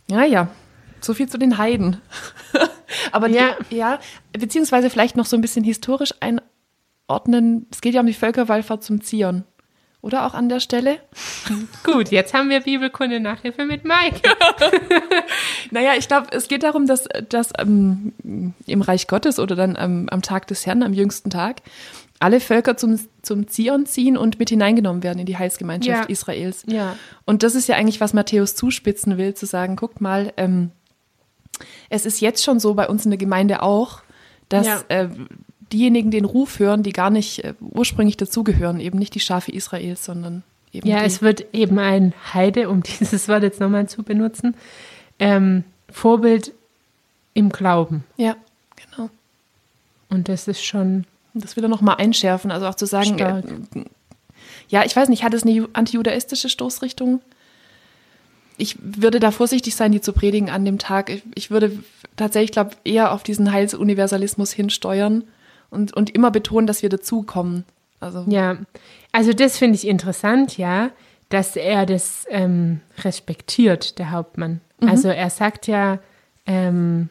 Ja, 0.10 0.24
ja. 0.26 0.48
So 1.00 1.14
viel 1.14 1.30
zu 1.30 1.38
den 1.38 1.58
Heiden. 1.58 1.98
Aber 3.12 3.28
die, 3.30 3.36
Ja. 3.36 3.56
ja, 3.70 4.00
beziehungsweise 4.34 4.90
vielleicht 4.90 5.16
noch 5.16 5.26
so 5.26 5.36
ein 5.38 5.42
bisschen 5.42 5.64
historisch 5.64 6.14
einordnen. 6.20 7.66
Es 7.72 7.82
geht 7.82 7.94
ja 7.94 8.02
um 8.02 8.08
die 8.08 8.14
Völkerwallfahrt 8.14 8.84
zum 8.84 9.02
Zion. 9.02 9.44
Oder 10.02 10.26
auch 10.26 10.34
an 10.34 10.50
der 10.50 10.60
Stelle? 10.60 10.98
Gut, 11.84 12.10
jetzt 12.10 12.34
haben 12.34 12.50
wir 12.50 12.62
Bibelkunde 12.62 13.20
Nachhilfe 13.20 13.66
mit 13.66 13.84
Mike. 13.86 14.22
Naja, 15.72 15.92
ich 15.98 16.08
glaube, 16.08 16.28
es 16.32 16.48
geht 16.48 16.64
darum, 16.64 16.86
dass, 16.88 17.08
dass 17.30 17.50
ähm, 17.60 18.14
im 18.66 18.82
Reich 18.82 19.08
Gottes 19.08 19.40
oder 19.40 19.56
dann 19.56 19.76
am, 19.78 20.10
am 20.10 20.22
Tag 20.22 20.48
des 20.48 20.66
Herrn, 20.66 20.84
am 20.84 20.94
jüngsten 20.94 21.30
Tag, 21.30 21.62
alle 22.20 22.40
Völker 22.40 22.78
zum, 22.78 23.00
zum 23.22 23.48
Zion 23.48 23.86
ziehen 23.86 24.18
und 24.18 24.38
mit 24.38 24.50
hineingenommen 24.50 25.02
werden 25.04 25.20
in 25.20 25.26
die 25.26 25.38
Heilsgemeinschaft 25.38 26.04
Ja. 26.04 26.10
Israels. 26.10 26.64
Ja. 26.68 26.96
Und 27.26 27.44
das 27.44 27.56
ist 27.56 27.68
ja 27.68 27.76
eigentlich, 27.78 28.02
was 28.02 28.14
Matthäus 28.14 28.56
zuspitzen 28.56 29.18
will, 29.18 29.34
zu 29.34 29.46
sagen, 29.46 29.76
guckt 29.76 30.02
mal, 30.02 30.34
ähm, 30.38 30.72
es 31.90 32.06
ist 32.06 32.22
jetzt 32.22 32.44
schon 32.44 32.60
so 32.60 32.74
bei 32.74 32.88
uns 32.88 33.06
in 33.06 33.12
der 33.12 33.18
Gemeinde 33.18 33.62
auch, 33.64 34.02
dass 34.50 34.68
Ja. 34.68 34.82
äh, 34.90 35.10
diejenigen 35.74 36.12
den 36.12 36.26
Ruf 36.26 36.60
hören, 36.60 36.84
die 36.84 36.92
gar 36.94 37.10
nicht 37.10 37.44
äh, 37.44 37.54
ursprünglich 37.60 38.18
dazugehören, 38.18 38.80
eben 38.80 39.00
nicht 39.00 39.16
die 39.16 39.20
Schafe 39.20 39.52
Israels, 39.52 40.06
sondern 40.06 40.44
eben 40.74 40.88
Ja, 40.88 41.00
die. 41.00 41.06
es 41.06 41.22
wird 41.22 41.46
eben 41.54 41.80
ein 41.80 42.14
Heide, 42.34 42.70
um 42.70 42.84
dieses 43.00 43.28
Wort 43.28 43.44
jetzt 43.44 43.60
nochmal 43.60 43.88
zu 43.88 44.04
benutzen, 44.04 44.56
ähm, 45.20 45.64
Vorbild 45.90 46.52
im 47.34 47.50
Glauben. 47.50 48.04
ja, 48.18 48.36
genau. 48.76 49.10
Und 50.10 50.28
das 50.28 50.48
ist 50.50 50.64
schon, 50.64 51.06
das 51.34 51.56
will 51.56 51.64
er 51.64 51.70
nochmal 51.70 51.96
einschärfen, 51.98 52.52
also 52.52 52.66
auch 52.68 52.76
zu 52.76 52.86
sagen, 52.86 53.18
äh, 53.20 53.42
ja, 54.68 54.84
ich 54.86 54.96
weiß 54.96 55.08
nicht, 55.10 55.24
hat 55.24 55.34
es 55.34 55.44
eine 55.44 55.52
ju- 55.52 55.70
antijudaistische 55.74 56.50
Stoßrichtung? 56.50 57.22
Ich 58.58 58.76
würde 58.82 59.20
da 59.20 59.32
vorsichtig 59.32 59.76
sein, 59.76 59.92
die 59.92 60.02
zu 60.02 60.14
predigen 60.14 60.50
an 60.50 60.66
dem 60.66 60.78
Tag. 60.80 61.10
Ich, 61.10 61.24
ich 61.36 61.52
würde 61.52 61.80
tatsächlich, 62.16 62.52
glaube 62.52 62.72
eher 62.84 63.12
auf 63.14 63.24
diesen 63.24 63.52
Heilsuniversalismus 63.52 64.52
hinsteuern 64.52 65.24
und, 65.72 65.96
und 65.96 66.12
immer 66.12 66.30
betonen, 66.30 66.68
dass 66.68 66.84
wir 66.84 66.90
dazukommen. 66.90 67.64
Also, 68.00 68.26
ja. 68.28 68.58
Also 69.12 69.34
das 69.34 69.58
finde 69.58 69.76
ich 69.76 69.88
interessant, 69.88 70.58
ja, 70.58 70.92
dass 71.30 71.56
er 71.56 71.86
das 71.86 72.26
ähm, 72.30 72.82
respektiert, 73.00 73.98
der 73.98 74.12
Hauptmann. 74.12 74.62
Also 74.82 75.08
er 75.10 75.30
sagt 75.30 75.68
ja, 75.68 76.00
ähm, 76.46 77.10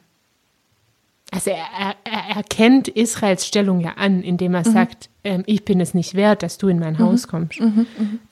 also 1.31 1.51
er, 1.51 1.67
er, 1.79 1.95
er 2.05 2.37
erkennt 2.37 2.89
Israels 2.89 3.47
Stellung 3.47 3.81
ja 3.81 3.93
an, 3.95 4.23
indem 4.23 4.55
er 4.55 4.65
sagt, 4.65 5.09
ähm, 5.23 5.45
ich 5.47 5.65
bin 5.65 5.81
es 5.81 5.95
nicht 5.95 6.15
wert, 6.15 6.43
dass 6.43 6.59
du 6.59 6.69
in 6.69 6.79
mein 6.81 6.99
Haus 6.99 7.29
kommst. 7.29 7.61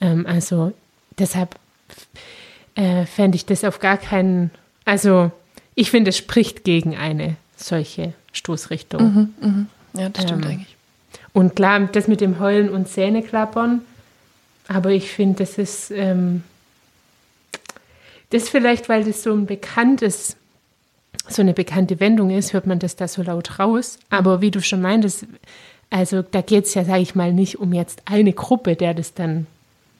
Ähm, 0.01 0.25
also 0.27 0.73
deshalb 1.17 1.55
äh, 2.75 3.05
fände 3.05 3.37
ich 3.37 3.45
das 3.45 3.63
auf 3.63 3.79
gar 3.79 3.97
keinen, 3.97 4.51
also 4.83 5.31
ich 5.75 5.89
finde, 5.91 6.09
es 6.09 6.17
spricht 6.17 6.65
gegen 6.65 6.97
eine 6.97 7.37
solche 7.55 8.13
Stoßrichtung. 8.33 9.29
Ja, 9.93 10.09
das 10.09 10.23
stimmt 10.23 10.45
Ähm, 10.45 10.51
eigentlich. 10.51 10.75
Und 11.33 11.55
klar, 11.55 11.79
das 11.91 12.07
mit 12.07 12.21
dem 12.21 12.39
Heulen 12.39 12.69
und 12.69 12.87
Zähneklappern, 12.87 13.81
aber 14.67 14.91
ich 14.91 15.11
finde, 15.11 15.39
das 15.39 15.57
ist, 15.57 15.91
ähm, 15.91 16.43
das 18.29 18.49
vielleicht, 18.49 18.89
weil 18.89 19.03
das 19.03 19.23
so 19.23 19.33
ein 19.33 19.45
bekanntes, 19.45 20.35
so 21.27 21.41
eine 21.41 21.53
bekannte 21.53 21.99
Wendung 21.99 22.29
ist, 22.29 22.53
hört 22.53 22.67
man 22.67 22.79
das 22.79 22.95
da 22.95 23.07
so 23.07 23.23
laut 23.23 23.59
raus. 23.59 23.97
Aber 24.09 24.41
wie 24.41 24.51
du 24.51 24.61
schon 24.61 24.81
meintest, 24.81 25.25
also 25.89 26.21
da 26.21 26.41
geht 26.41 26.65
es 26.65 26.73
ja, 26.75 26.85
sage 26.85 27.01
ich 27.01 27.15
mal, 27.15 27.33
nicht 27.33 27.59
um 27.59 27.73
jetzt 27.73 28.03
eine 28.05 28.33
Gruppe, 28.33 28.75
der 28.75 28.93
das 28.93 29.13
dann, 29.13 29.47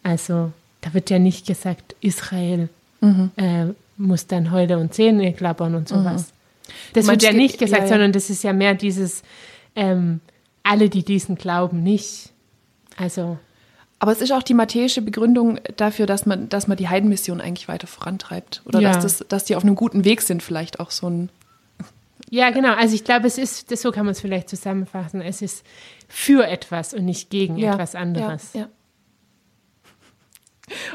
also 0.04 0.52
da 0.82 0.94
wird 0.94 1.10
ja 1.10 1.20
nicht 1.20 1.48
gesagt, 1.48 1.96
Israel 2.02 2.70
äh, 3.38 3.66
muss 3.98 4.28
dann 4.28 4.52
Heule 4.52 4.78
und 4.78 4.94
Zähne 4.94 5.34
klappern 5.34 5.76
und 5.76 5.90
sowas. 5.90 6.32
Das 6.94 7.08
meinst, 7.08 7.24
wird 7.24 7.34
ja 7.34 7.38
nicht 7.38 7.58
gesagt, 7.58 7.84
ja, 7.84 7.86
ja. 7.86 7.94
sondern 7.94 8.12
das 8.12 8.30
ist 8.30 8.44
ja 8.44 8.54
mehr 8.54 8.76
dieses, 8.76 9.24
ähm, 9.76 10.20
alle, 10.64 10.90
die 10.90 11.04
diesen 11.04 11.36
glauben, 11.36 11.84
nicht. 11.84 12.32
Also, 12.98 13.38
Aber 14.00 14.12
es 14.12 14.22
ist 14.22 14.32
auch 14.32 14.44
die 14.44 14.54
matthäische 14.54 15.02
Begründung 15.02 15.60
dafür, 15.78 16.06
dass 16.06 16.26
man, 16.26 16.50
dass 16.50 16.68
man 16.68 16.78
die 16.78 16.88
Heidenmission 16.90 17.42
eigentlich 17.42 17.68
weiter 17.68 17.88
vorantreibt. 17.88 18.62
Oder 18.66 18.80
Ja. 18.80 18.94
dass, 18.94 19.04
das, 19.04 19.28
dass 19.28 19.46
die 19.46 19.56
auf 19.56 19.64
einem 19.64 19.76
guten 19.76 20.06
Weg 20.06 20.22
sind, 20.22 20.44
vielleicht 20.44 20.80
auch 20.80 20.92
so 20.92 21.10
ein. 21.10 21.30
ja, 22.30 22.50
genau. 22.52 22.74
Also 22.74 22.96
ich 22.96 23.04
glaube, 23.04 23.28
es 23.28 23.38
ist, 23.38 23.72
das, 23.72 23.82
so 23.82 23.92
kann 23.92 24.06
man 24.06 24.12
es 24.12 24.22
vielleicht 24.22 24.50
zusammenfassen. 24.50 25.22
Es 25.22 25.42
ist 25.42 25.66
für 26.08 26.46
etwas 26.48 26.94
und 26.94 27.06
nicht 27.06 27.30
gegen 27.30 27.58
etwas 27.58 27.96
anderes. 27.96 28.54
Ja, 28.54 28.62
ja. 28.62 28.68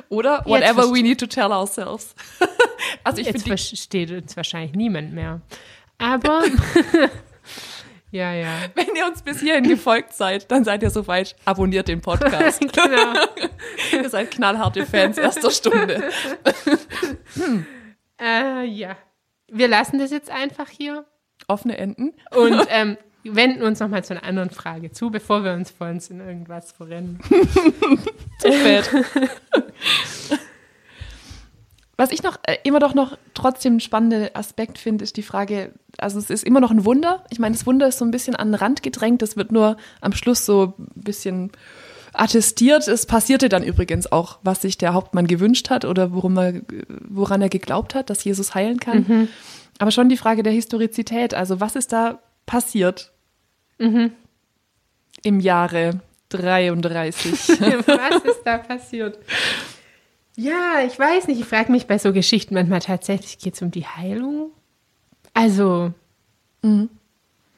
Oder 0.09 0.45
whatever 0.47 0.85
we 0.93 1.03
need 1.03 1.19
to 1.19 1.27
tell 1.27 1.51
ourselves. 1.53 2.15
also 3.05 3.21
ich 3.21 3.27
Jetzt 3.27 3.47
versteht 3.47 4.11
uns 4.11 4.37
wahrscheinlich 4.37 4.75
niemand 4.75 5.13
mehr. 5.13 5.41
Aber 5.99 6.43
Ja, 8.15 8.33
ja. 8.33 8.61
Wenn 8.77 8.95
ihr 8.95 9.07
uns 9.07 9.23
bis 9.23 9.41
hierhin 9.41 9.65
gefolgt 9.65 10.13
seid, 10.13 10.49
dann 10.53 10.63
seid 10.63 10.85
ihr 10.85 10.91
so 10.91 11.09
weit. 11.09 11.35
Abonniert 11.45 11.89
den 11.89 12.01
Podcast. 12.01 12.61
genau. 12.73 13.15
ihr 13.93 14.09
seid 14.09 14.31
knallharte 14.31 14.87
Fans 14.87 15.19
erster 15.19 15.51
Stunde. 15.51 16.11
Äh, 18.21 18.67
ja. 18.67 18.97
Wir 19.49 19.67
lassen 19.67 19.99
das 19.99 20.13
jetzt 20.13 20.31
einfach 20.31 20.69
hier 20.69 21.05
Offene 21.49 21.77
Enden. 21.77 22.13
und 22.31 22.65
ähm, 22.69 22.97
wenden 23.25 23.63
uns 23.63 23.81
nochmal 23.81 24.05
zu 24.05 24.15
einer 24.15 24.23
anderen 24.23 24.51
Frage 24.51 24.93
zu, 24.93 25.11
bevor 25.11 25.43
wir 25.43 25.53
uns 25.53 25.73
vor 25.73 25.89
uns 25.89 26.09
in 26.09 26.21
irgendwas 26.21 26.71
verrennen. 26.71 27.19
Zu 28.39 28.53
spät. 28.53 28.91
Was 31.97 32.11
ich 32.11 32.23
noch 32.23 32.39
äh, 32.43 32.57
immer 32.65 32.81
doch 32.81 32.95
noch 32.95 33.17
trotzdem 33.35 33.75
einen 33.75 33.81
spannenden 33.81 34.29
Aspekt 34.35 34.79
finde, 34.79 35.05
ist 35.05 35.17
die 35.17 35.23
Frage, 35.23 35.73
also 35.99 36.19
es 36.19 36.31
ist 36.31 36.45
immer 36.45 36.61
noch 36.61 36.71
ein 36.71 36.85
Wunder. 36.85 37.25
Ich 37.31 37.39
meine, 37.39 37.55
das 37.55 37.67
Wunder 37.67 37.87
ist 37.87 37.99
so 37.99 38.05
ein 38.05 38.11
bisschen 38.11 38.35
an 38.35 38.49
den 38.49 38.55
Rand 38.57 38.83
gedrängt, 38.83 39.23
das 39.23 39.37
wird 39.37 39.53
nur 39.53 39.77
am 40.01 40.13
Schluss 40.13 40.45
so 40.45 40.75
ein 40.79 41.03
bisschen 41.03 41.53
attestiert. 42.13 42.89
Es 42.89 43.07
passierte 43.07 43.49
dann 43.49 43.63
übrigens 43.63 44.11
auch, 44.11 44.39
was 44.43 44.63
sich 44.63 44.79
der 44.79 44.95
Hauptmann 44.95 45.27
gewünscht 45.27 45.71
hat 45.71 45.85
oder 45.85 46.13
worum 46.13 46.37
er, 46.39 46.55
woran 47.09 47.43
er 47.43 47.49
geglaubt 47.49 47.95
hat, 47.95 48.11
dass 48.11 48.25
Jesus 48.25 48.55
heilen 48.55 48.81
kann. 48.81 49.05
Aber 49.79 49.91
schon 49.91 50.09
die 50.09 50.17
Frage 50.17 50.43
der 50.43 50.53
Historizität, 50.53 51.35
also 51.35 51.61
was 51.61 51.77
ist 51.77 51.93
da 51.93 52.21
passiert 52.47 53.13
im 55.23 55.41
Jahre 55.41 56.01
33? 56.31 57.33
Was 57.87 58.25
ist 58.25 58.43
da 58.45 58.59
passiert? 58.59 59.19
Ja, 60.37 60.81
ich 60.87 60.99
weiß 60.99 61.29
nicht. 61.29 61.41
Ich 61.41 61.47
frage 61.47 61.71
mich 61.71 61.87
bei 61.87 61.99
so 61.99 62.13
Geschichten 62.13 62.55
manchmal 62.55 62.81
tatsächlich, 62.81 63.39
geht 63.39 63.55
es 63.55 63.63
um 63.63 63.71
die 63.71 63.87
Heilung? 63.87 64.51
Also, 65.33 65.93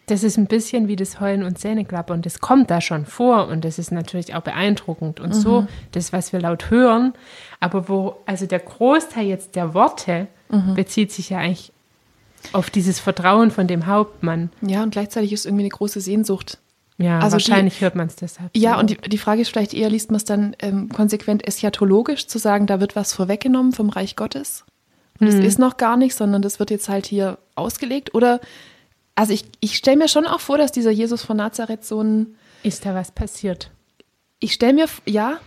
das 0.06 0.22
ist 0.22 0.36
ein 0.36 0.46
bisschen 0.46 0.88
wie 0.88 0.96
das 0.96 1.20
Heulen 1.20 1.42
und 1.42 1.58
Zähneklappern. 1.58 2.22
Das 2.22 2.40
kommt 2.40 2.70
da 2.70 2.80
schon 2.80 3.06
vor 3.06 3.48
und 3.48 3.64
das 3.64 3.78
ist 3.78 3.92
natürlich 3.92 4.34
auch 4.34 4.42
beeindruckend 4.42 5.20
und 5.20 5.32
so, 5.34 5.66
das, 5.92 6.12
was 6.12 6.32
wir 6.32 6.40
laut 6.40 6.70
hören. 6.70 7.12
Aber 7.60 7.88
wo, 7.88 8.16
also 8.26 8.46
der 8.46 8.60
Großteil 8.60 9.26
jetzt 9.26 9.56
der 9.56 9.74
Worte 9.74 10.28
bezieht 10.74 11.12
sich 11.12 11.30
ja 11.30 11.38
eigentlich 11.38 11.72
auf 12.52 12.70
dieses 12.70 13.00
Vertrauen 13.00 13.50
von 13.50 13.66
dem 13.66 13.86
Hauptmann. 13.86 14.50
ja, 14.60 14.82
und 14.82 14.90
gleichzeitig 14.90 15.32
ist 15.32 15.46
irgendwie 15.46 15.64
eine 15.64 15.70
große 15.70 16.00
Sehnsucht 16.00 16.58
Ja, 16.98 17.18
Also 17.18 17.36
die- 17.36 17.48
wahrscheinlich 17.48 17.80
hört 17.82 17.94
man 17.94 18.06
es 18.06 18.16
deshalb. 18.16 18.50
Ja, 18.56 18.74
so. 18.74 18.80
und 18.80 18.90
die, 18.90 18.96
die 18.96 19.18
Frage 19.18 19.42
ist 19.42 19.50
vielleicht 19.50 19.74
eher, 19.74 19.90
liest 19.90 20.10
man 20.10 20.16
es 20.16 20.24
dann 20.24 20.56
ähm, 20.60 20.88
konsequent 20.88 21.46
eschatologisch, 21.46 22.26
zu 22.26 22.38
sagen, 22.38 22.66
da 22.66 22.80
wird 22.80 22.96
was 22.96 23.12
vorweggenommen 23.12 23.72
vom 23.72 23.90
Reich 23.90 24.16
Gottes. 24.16 24.64
Und 25.18 25.28
es 25.28 25.34
ist 25.36 25.58
noch 25.58 25.78
gar 25.78 25.96
nicht, 25.96 26.14
sondern 26.14 26.42
das 26.42 26.58
wird 26.58 26.70
jetzt 26.70 26.88
halt 26.90 27.06
hier 27.06 27.38
ausgelegt. 27.54 28.14
Oder, 28.14 28.38
also 29.14 29.32
ich, 29.32 29.44
ich 29.60 29.76
stelle 29.76 29.96
mir 29.96 30.08
schon 30.08 30.26
auch 30.26 30.40
vor, 30.40 30.58
dass 30.58 30.72
dieser 30.72 30.90
Jesus 30.90 31.22
von 31.22 31.38
Nazareth 31.38 31.84
so 31.86 32.02
ein, 32.02 32.34
ist 32.62 32.84
da 32.84 32.94
was 32.94 33.12
passiert? 33.12 33.70
ich 34.38 34.52
stelle 34.52 34.74
mir, 34.74 34.86
ja, 35.06 35.38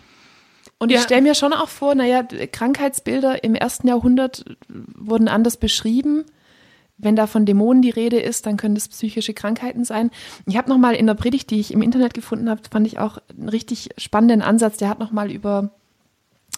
und 0.80 0.92
Ja. 0.92 0.98
ich 0.98 1.04
stelle 1.04 1.22
mir 1.22 1.36
schon 1.36 1.54
auch 1.54 1.70
vor, 1.70 1.94
naja, 1.94 2.24
Krankheitsbilder 2.24 3.44
im 3.44 3.54
ersten 3.54 3.88
Jahrhundert 3.88 4.44
wurden 4.68 5.28
anders 5.28 5.58
beschrieben. 5.58 6.26
Wenn 7.02 7.16
da 7.16 7.28
von 7.28 7.46
Dämonen 7.46 7.82
die 7.82 7.90
Rede 7.90 8.20
ist, 8.20 8.46
dann 8.46 8.58
können 8.58 8.76
das 8.76 8.90
psychische 8.90 9.34
Krankheiten 9.34 9.86
sein. 9.86 10.12
Ich 10.46 10.58
habe 10.58 10.70
noch 10.70 10.78
mal 10.78 10.94
in 10.96 11.08
der 11.08 11.14
Predigt, 11.14 11.50
die 11.50 11.60
ich 11.60 11.74
im 11.74 11.82
Internet 11.82 12.14
gefunden 12.14 12.50
habe, 12.50 12.62
fand 12.70 12.86
ich 12.86 13.00
auch 13.00 13.20
einen 13.38 13.50
richtig 13.50 13.90
spannenden 13.98 14.42
Ansatz. 14.42 14.78
Der 14.78 14.90
hat 14.90 15.00
noch 15.00 15.12
mal 15.12 15.32
über 15.32 15.72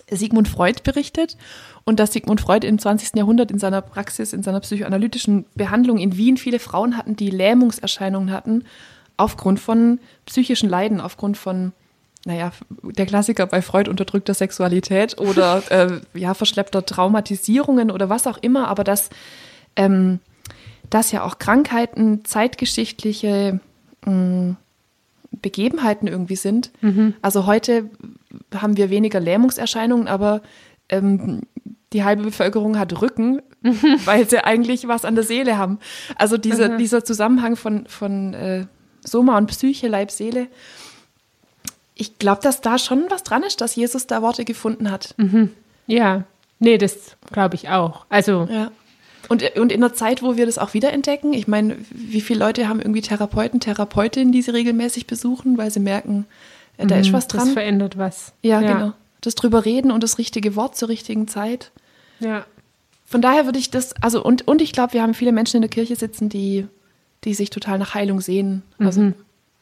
Sigmund 0.10 0.48
Freud 0.48 0.82
berichtet 0.84 1.38
und 1.86 2.00
dass 2.00 2.14
Sigmund 2.14 2.42
Freud 2.42 2.68
im 2.68 2.80
20. 2.80 3.16
Jahrhundert 3.16 3.52
in 3.52 3.60
seiner 3.60 3.82
Praxis, 3.82 4.34
in 4.34 4.44
seiner 4.44 4.60
psychoanalytischen 4.60 5.46
Behandlung 5.56 5.98
in 6.00 6.18
Wien 6.18 6.38
viele 6.38 6.60
Frauen 6.60 6.98
hatten, 6.98 7.16
die 7.16 7.30
Lähmungserscheinungen 7.30 8.32
hatten 8.32 8.64
aufgrund 9.18 9.60
von 9.60 10.00
psychischen 10.26 10.70
Leiden, 10.70 11.00
aufgrund 11.00 11.38
von, 11.38 11.74
naja, 12.26 12.52
der 12.82 13.06
Klassiker 13.06 13.46
bei 13.46 13.62
Freud 13.62 13.90
unterdrückter 13.90 14.34
Sexualität 14.34 15.20
oder 15.20 15.62
äh, 15.70 16.02
ja, 16.14 16.34
verschleppter 16.34 16.86
Traumatisierungen 16.86 17.92
oder 17.92 18.10
was 18.10 18.28
auch 18.28 18.38
immer, 18.38 18.68
aber 18.68 18.84
dass, 18.84 19.10
ähm, 19.76 20.20
dass 20.92 21.12
ja 21.12 21.24
auch 21.24 21.40
Krankheiten 21.40 22.24
zeitgeschichtliche 22.26 23.60
mh, 24.06 24.56
Begebenheiten 25.42 26.08
irgendwie 26.08 26.36
sind. 26.36 26.70
Also 27.24 27.46
heute 27.48 27.90
haben 28.54 28.78
wir 28.78 28.90
weniger 28.92 29.20
Lähmungserscheinungen, 29.20 30.08
aber 30.08 30.42
ähm, 30.90 31.42
die 31.94 32.04
halbe 32.04 32.24
Bevölkerung 32.24 32.78
hat 32.78 33.02
Rücken, 33.02 33.42
weil 34.06 34.30
sie 34.30 34.44
eigentlich 34.44 34.88
was 34.88 35.06
an 35.06 35.16
der 35.16 35.24
Seele 35.24 35.58
haben. 35.58 35.80
Also 36.18 36.38
dieser, 36.38 36.78
dieser 36.78 37.04
Zusammenhang 37.04 37.56
von, 37.56 37.86
von 37.88 38.34
äh, 38.34 38.66
Soma 39.06 39.38
und 39.38 39.48
Psyche, 39.48 39.88
Leib, 39.88 40.12
Seele. 40.12 40.48
Ich 41.96 42.18
glaube, 42.20 42.42
dass 42.42 42.62
da 42.62 42.78
schon 42.78 43.06
was 43.10 43.24
dran 43.24 43.44
ist, 43.44 43.62
dass 43.62 43.76
Jesus 43.76 44.08
da 44.08 44.22
Worte 44.22 44.44
gefunden 44.46 44.92
hat. 44.92 45.16
Ja, 45.88 46.24
nee, 46.60 46.78
das 46.78 47.16
glaube 47.32 47.56
ich 47.56 47.70
auch. 47.70 48.06
Also, 48.10 48.48
Ja. 48.52 48.72
Und, 49.30 49.44
und 49.58 49.72
in 49.72 49.84
einer 49.84 49.94
Zeit, 49.94 50.24
wo 50.24 50.36
wir 50.36 50.46
das 50.46 50.58
auch 50.58 50.74
wiederentdecken, 50.74 51.34
ich 51.34 51.48
meine, 51.48 51.78
wie 51.90 52.22
viele 52.22 52.40
Leute 52.40 52.68
haben 52.68 52.80
irgendwie 52.80 53.02
Therapeuten, 53.02 53.60
Therapeutinnen, 53.60 54.32
die 54.32 54.42
sie 54.42 54.52
regelmäßig 54.52 55.08
besuchen, 55.08 55.58
weil 55.58 55.72
sie 55.72 55.80
merken, 55.80 56.26
äh, 56.78 56.88
da 56.88 56.98
ist 56.98 57.14
was 57.14 57.28
das 57.28 57.44
dran. 57.44 57.54
verändert 57.54 57.98
was. 57.98 58.34
Ja, 58.42 58.60
genau. 58.62 58.94
Das 59.22 59.36
drüber 59.36 59.66
reden 59.66 59.92
und 59.92 60.04
das 60.04 60.18
richtige 60.18 60.56
Wort 60.56 60.76
zur 60.76 60.90
richtigen 60.90 61.28
Zeit. 61.28 61.72
Ja. 62.20 62.46
Von 63.06 63.22
daher 63.22 63.46
würde 63.46 63.60
ich 63.60 63.70
das, 63.70 63.94
also 64.02 64.24
und, 64.24 64.48
und 64.48 64.62
ich 64.62 64.72
glaube, 64.72 64.94
wir 64.94 65.02
haben 65.02 65.14
viele 65.14 65.32
Menschen 65.32 65.58
in 65.58 65.62
der 65.62 65.70
Kirche 65.70 65.96
sitzen, 65.96 66.30
die, 66.30 66.68
die 67.24 67.34
sich 67.34 67.50
total 67.50 67.78
nach 67.78 67.94
Heilung 67.94 68.22
sehen. 68.22 68.64
Also 68.80 69.14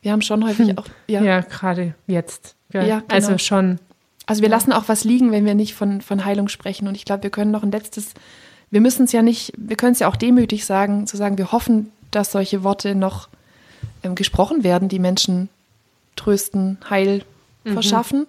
wir 0.02 0.12
haben 0.12 0.22
schon 0.22 0.46
häufig 0.46 0.78
auch, 0.78 0.86
ja. 1.08 1.22
Ja, 1.22 1.42
gerade 1.42 1.96
jetzt. 2.08 2.56
Ja, 2.72 2.84
Ja, 2.84 3.00
genau. 3.00 3.14
Also 3.14 3.38
schon. 3.38 3.80
Also 4.26 4.44
wir 4.44 4.50
lassen 4.50 4.72
auch 4.72 4.88
was 4.88 5.04
liegen, 5.04 5.32
wenn 5.32 5.46
wir 5.46 5.56
nicht 5.56 5.74
von, 5.74 6.02
von 6.02 6.24
Heilung 6.24 6.48
sprechen. 6.50 6.88
Und 6.88 6.96
ich 6.96 7.04
glaube, 7.04 7.24
wir 7.24 7.32
können 7.32 7.50
noch 7.50 7.64
ein 7.64 7.72
letztes, 7.72 8.14
wir 8.72 8.82
müssen 8.82 9.06
es 9.06 9.12
ja 9.12 9.22
nicht, 9.22 9.54
wir 9.58 9.76
können 9.76 9.94
es 9.94 10.00
ja 10.00 10.08
auch 10.08 10.16
demütig 10.16 10.66
sagen, 10.66 11.08
zu 11.08 11.18
sagen, 11.18 11.38
wir 11.38 11.52
hoffen, 11.52 11.92
dass 12.12 12.32
solche 12.32 12.64
Worte 12.64 12.96
noch 12.96 13.30
ähm, 14.04 14.16
gesprochen 14.16 14.64
werden, 14.64 14.90
die 14.90 15.00
Menschen 15.00 15.50
trösten, 16.16 16.78
Heil 16.90 17.24
verschaffen. 17.66 18.28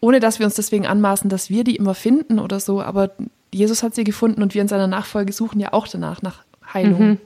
Ohne 0.00 0.20
dass 0.20 0.38
wir 0.38 0.46
uns 0.46 0.54
deswegen 0.54 0.86
anmaßen, 0.86 1.30
dass 1.30 1.48
wir 1.48 1.64
die 1.64 1.76
immer 1.76 1.94
finden 1.94 2.38
oder 2.38 2.60
so. 2.60 2.82
Aber 2.82 3.10
Jesus 3.52 3.82
hat 3.82 3.94
sie 3.94 4.04
gefunden 4.04 4.42
und 4.42 4.54
wir 4.54 4.62
in 4.62 4.68
seiner 4.68 4.86
Nachfolge 4.86 5.32
suchen 5.32 5.60
ja 5.60 5.72
auch 5.72 5.88
danach, 5.88 6.22
nach 6.22 6.44
Heilung. 6.72 7.18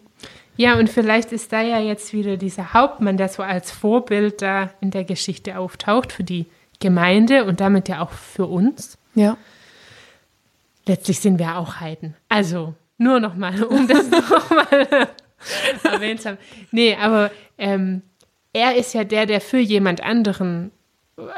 Ja, 0.56 0.76
und 0.76 0.90
vielleicht 0.90 1.32
ist 1.32 1.52
da 1.52 1.62
ja 1.62 1.78
jetzt 1.78 2.12
wieder 2.12 2.36
dieser 2.36 2.74
Hauptmann, 2.74 3.16
der 3.16 3.28
so 3.28 3.42
als 3.44 3.70
Vorbild 3.70 4.42
da 4.42 4.70
in 4.80 4.90
der 4.90 5.04
Geschichte 5.04 5.56
auftaucht 5.56 6.12
für 6.12 6.24
die 6.24 6.46
Gemeinde 6.80 7.44
und 7.44 7.60
damit 7.60 7.88
ja 7.88 8.00
auch 8.00 8.10
für 8.10 8.46
uns. 8.46 8.98
Ja. 9.14 9.36
Letztlich 10.88 11.20
sind 11.20 11.38
wir 11.38 11.56
auch 11.58 11.76
Heiden. 11.80 12.16
Also, 12.28 12.74
nur 12.96 13.20
nochmal, 13.20 13.62
um 13.62 13.86
das 13.86 14.10
nochmal 14.10 15.08
erwähnt 15.84 16.22
zu 16.22 16.30
haben. 16.30 16.38
Nee, 16.72 16.96
aber 16.96 17.30
ähm, 17.58 18.02
er 18.52 18.74
ist 18.76 18.94
ja 18.94 19.04
der, 19.04 19.26
der 19.26 19.40
für 19.40 19.58
jemand 19.58 20.02
anderen 20.02 20.72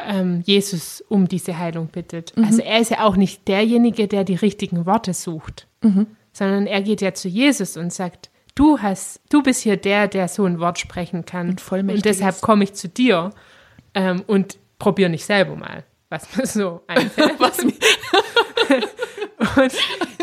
ähm, 0.07 0.43
Jesus 0.45 1.03
um 1.09 1.29
diese 1.29 1.59
Heilung 1.59 1.89
bittet. 1.89 2.33
Also 2.37 2.63
er 2.63 2.81
ist 2.81 2.91
ja 2.91 3.05
auch 3.05 3.17
nicht 3.17 3.49
derjenige, 3.49 4.09
der 4.09 4.25
die 4.25 4.35
richtigen 4.35 4.87
Worte 4.87 5.15
sucht, 5.15 5.67
sondern 6.33 6.67
er 6.67 6.83
geht 6.83 7.01
ja 7.01 7.15
zu 7.15 7.29
Jesus 7.29 7.77
und 7.77 7.93
sagt, 7.93 8.31
du 8.55 8.79
hast, 8.79 9.21
du 9.31 9.43
bist 9.43 9.63
hier 9.63 9.77
der, 9.77 10.09
der 10.09 10.29
so 10.29 10.45
ein 10.45 10.61
Wort 10.61 10.79
sprechen 10.79 11.25
kann. 11.25 11.51
Und 11.51 11.73
und 11.73 12.05
deshalb 12.05 12.41
komme 12.41 12.65
ich 12.65 12.75
zu 12.75 12.89
dir 12.89 13.31
ähm, 13.95 14.23
und 14.27 14.59
probiere 14.79 15.11
nicht 15.11 15.25
selber 15.25 15.57
mal, 15.57 15.85
was 16.09 16.37
mir 16.37 16.47
so 16.47 16.83
einfällt. 16.87 17.39
Was 17.39 17.65
mir, 17.65 17.73
Und 19.57 19.73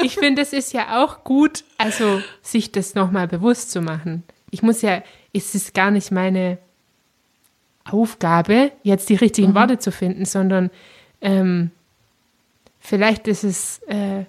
ich 0.03 0.15
finde, 0.15 0.41
es 0.41 0.53
ist 0.53 0.73
ja 0.73 1.03
auch 1.03 1.23
gut, 1.23 1.63
also 1.77 2.21
sich 2.41 2.71
das 2.71 2.95
nochmal 2.95 3.27
bewusst 3.27 3.71
zu 3.71 3.81
machen. 3.81 4.23
Ich 4.51 4.61
muss 4.61 4.81
ja, 4.81 5.03
es 5.33 5.55
ist 5.55 5.73
gar 5.73 5.91
nicht 5.91 6.11
meine 6.11 6.57
Aufgabe, 7.85 8.71
jetzt 8.83 9.09
die 9.09 9.15
richtigen 9.15 9.55
Worte 9.55 9.79
zu 9.79 9.91
finden, 9.91 10.25
sondern 10.25 10.69
ähm, 11.21 11.71
vielleicht 12.79 13.27
ist 13.27 13.43
es, 13.43 13.79
äh, 13.87 14.25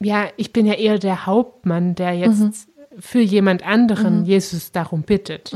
ja, 0.00 0.28
ich 0.36 0.52
bin 0.52 0.66
ja 0.66 0.74
eher 0.74 0.98
der 0.98 1.26
Hauptmann, 1.26 1.94
der 1.94 2.12
jetzt 2.12 2.68
für 2.98 3.20
jemand 3.20 3.64
anderen 3.64 4.24
Jesus 4.24 4.72
darum 4.72 5.02
bittet. 5.02 5.52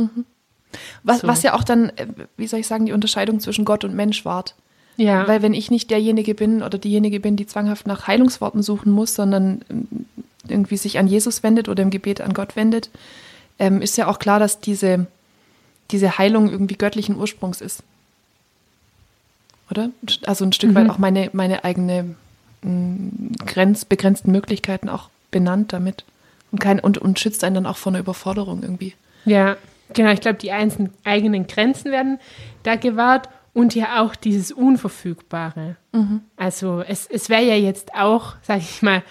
was, 1.03 1.21
So. 1.21 1.29
was 1.29 1.43
ja 1.43 1.55
auch 1.55 1.65
dann, 1.65 1.91
äh, 1.91 2.07
wie 2.37 2.47
soll 2.47 2.61
ich 2.61 2.67
sagen, 2.67 2.87
die 2.87 2.93
Unterscheidung 2.93 3.41
zwischen 3.41 3.65
Gott 3.65 3.85
und 3.85 3.95
Mensch 3.95 4.25
wahrt. 4.25 4.55
Ja, 4.99 5.29
Weil 5.29 5.43
wenn 5.43 5.55
ich 5.55 5.71
nicht 5.71 5.91
derjenige 5.91 6.35
bin 6.35 6.61
oder 6.61 6.77
diejenige 6.77 7.21
bin, 7.21 7.37
die 7.37 7.47
zwanghaft 7.47 7.87
nach 7.87 8.09
Heilungsworten 8.09 8.65
suchen 8.65 8.91
muss, 8.91 9.15
sondern 9.15 9.63
ähm, 9.71 9.87
irgendwie 10.49 10.77
sich 10.77 10.99
an 10.99 11.07
Jesus 11.07 11.45
wendet 11.45 11.69
oder 11.69 11.85
im 11.85 11.91
Gebet 11.91 12.21
an 12.21 12.35
Gott 12.35 12.57
wendet, 12.57 12.91
ähm, 13.61 13.81
ist 13.81 13.97
ja 13.97 14.09
auch 14.09 14.19
klar, 14.19 14.41
dass 14.41 14.59
diese, 14.59 15.07
diese 15.93 16.19
Heilung 16.19 16.51
irgendwie 16.51 16.75
göttlichen 16.75 17.17
Ursprungs 17.17 17.61
ist. 17.61 17.85
Oder? 19.71 19.91
Also 20.27 20.45
ein 20.45 20.53
Stück 20.53 20.75
weit 20.75 20.91
auch 20.91 20.99
meine, 20.99 21.31
meine 21.33 21.63
eigene 21.63 22.17
grenz, 23.47 23.85
begrenzten 23.85 24.33
Möglichkeiten 24.33 24.89
auch 24.89 25.11
benannt 25.31 25.73
damit. 25.73 26.05
Und, 26.51 26.59
kein, 26.59 26.81
und, 26.81 26.99
und 26.99 27.21
schützt 27.21 27.45
einen 27.45 27.55
dann 27.55 27.67
auch 27.67 27.77
vor 27.77 27.93
einer 27.93 28.01
Überforderung 28.01 28.63
irgendwie. 28.63 28.95
Ja, 29.27 29.57
genau. 29.93 30.11
Ich 30.11 30.21
glaube, 30.21 30.39
die 30.39 30.51
einzelnen 30.51 30.93
eigenen 31.05 31.47
Grenzen 31.47 31.93
werden 31.93 32.19
da 32.65 32.75
gewahrt 32.75 33.29
und 33.59 33.75
ja 33.75 34.03
auch 34.03 34.15
dieses 34.15 34.53
Unverfügbare. 34.53 35.77
Also 36.37 36.81
es, 36.81 37.07
es 37.07 37.29
wäre 37.29 37.43
ja 37.43 37.57
jetzt 37.57 37.95
auch, 37.95 38.37
sage 38.43 38.61
ich 38.61 38.83
mal, 38.83 39.03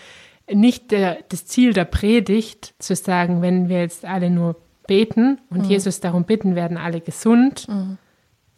nicht 0.51 0.91
der, 0.91 1.17
das 1.27 1.45
Ziel 1.45 1.73
der 1.73 1.83
Predigt 1.85 2.73
zu 2.79 2.95
sagen, 2.95 3.41
wenn 3.41 3.67
wir 3.67 3.81
jetzt 3.81 4.05
alle 4.05 4.29
nur 4.29 4.55
beten 4.87 5.39
und 5.49 5.65
Jesus 5.69 5.99
darum 5.99 6.23
bitten, 6.23 6.55
werden 6.55 6.77
alle 6.77 7.01
gesund, 7.01 7.67